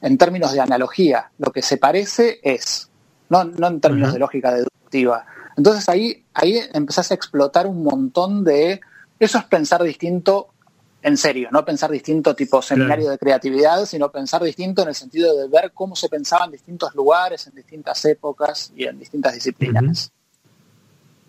en 0.00 0.18
términos 0.18 0.52
de 0.52 0.60
analogía. 0.60 1.30
Lo 1.38 1.52
que 1.52 1.62
se 1.62 1.76
parece 1.76 2.40
es, 2.42 2.88
no, 3.28 3.42
en 3.42 3.80
términos 3.80 4.12
de 4.12 4.18
lógica 4.18 4.52
deductiva. 4.52 5.24
Entonces 5.56 5.88
ahí, 5.88 6.24
ahí 6.34 6.60
empezás 6.72 7.12
a 7.12 7.14
explotar 7.14 7.68
un 7.68 7.84
montón 7.84 8.42
de... 8.42 8.80
Eso 9.20 9.38
es 9.38 9.44
pensar 9.44 9.82
distinto 9.82 10.48
en 11.02 11.16
serio, 11.16 11.48
no 11.52 11.64
pensar 11.64 11.90
distinto 11.90 12.34
tipo 12.34 12.60
seminario 12.60 13.08
de 13.10 13.18
creatividad, 13.18 13.86
sino 13.86 14.10
pensar 14.10 14.42
distinto 14.42 14.82
en 14.82 14.88
el 14.88 14.94
sentido 14.94 15.36
de 15.36 15.48
ver 15.48 15.72
cómo 15.72 15.94
se 15.94 16.08
pensaba 16.08 16.46
en 16.46 16.52
distintos 16.52 16.94
lugares, 16.94 17.46
en 17.46 17.54
distintas 17.54 18.04
épocas 18.04 18.72
y 18.76 18.84
en 18.84 18.98
distintas 18.98 19.34
disciplinas. 19.34 20.12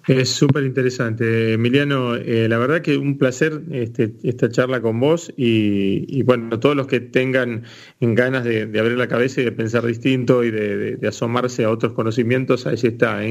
Es 0.07 0.29
súper 0.29 0.63
interesante. 0.63 1.53
Emiliano, 1.53 2.15
eh, 2.15 2.47
la 2.49 2.57
verdad 2.57 2.81
que 2.81 2.97
un 2.97 3.19
placer 3.19 3.61
este, 3.71 4.15
esta 4.23 4.49
charla 4.49 4.81
con 4.81 4.99
vos 4.99 5.31
y, 5.37 6.23
bueno, 6.23 6.59
todos 6.59 6.75
los 6.75 6.87
que 6.87 6.99
tengan 6.99 7.63
ganas 7.99 8.43
de, 8.43 8.63
abrir 8.63 8.97
la 8.97 9.07
cabeza 9.07 9.41
y 9.41 9.43
de 9.43 9.51
pensar 9.51 9.85
distinto 9.85 10.43
y 10.43 10.49
de, 10.49 11.07
asomarse 11.07 11.63
a 11.63 11.69
otros 11.69 11.93
conocimientos, 11.93 12.65
ahí 12.65 12.75
está, 12.81 13.23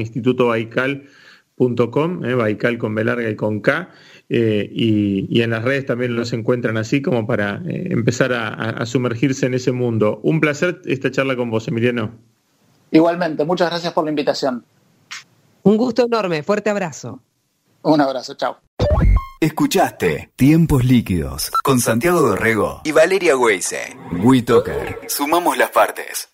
institutobaical.com, 1.59 2.25
eh, 2.25 2.35
Baikal 2.35 2.77
con 2.77 2.95
B 2.95 3.03
larga 3.03 3.29
y 3.29 3.35
con 3.35 3.59
K. 3.59 3.89
Eh, 4.29 4.69
y, 4.71 5.41
en 5.41 5.49
las 5.49 5.63
redes 5.63 5.85
también 5.85 6.15
los 6.15 6.33
encuentran 6.33 6.77
así 6.77 7.01
como 7.01 7.25
para 7.25 7.61
eh, 7.67 7.87
empezar 7.91 8.33
a, 8.33 8.85
sumergirse 8.85 9.45
en 9.45 9.53
ese 9.53 9.71
mundo. 9.71 10.19
Un 10.23 10.39
placer 10.39 10.81
esta 10.85 11.11
charla 11.11 11.35
con 11.35 11.49
vos, 11.49 11.67
Emiliano. 11.67 12.11
Igualmente, 12.91 13.45
muchas 13.45 13.69
gracias 13.69 13.93
por 13.93 14.03
la 14.03 14.11
invitación. 14.11 14.63
Un 15.63 15.77
gusto 15.77 16.05
enorme, 16.05 16.43
fuerte 16.43 16.69
abrazo. 16.69 17.21
Un 17.81 18.01
abrazo, 18.01 18.35
chao. 18.35 18.57
Escuchaste 19.41 20.31
Tiempos 20.35 20.83
Líquidos 20.83 21.51
con 21.63 21.79
Santiago 21.79 22.21
Dorrego 22.21 22.81
y 22.83 22.91
Valeria 22.91 23.37
Weise. 23.37 23.95
WeToker. 24.23 24.99
Sumamos 25.07 25.57
las 25.57 25.71
partes. 25.71 26.29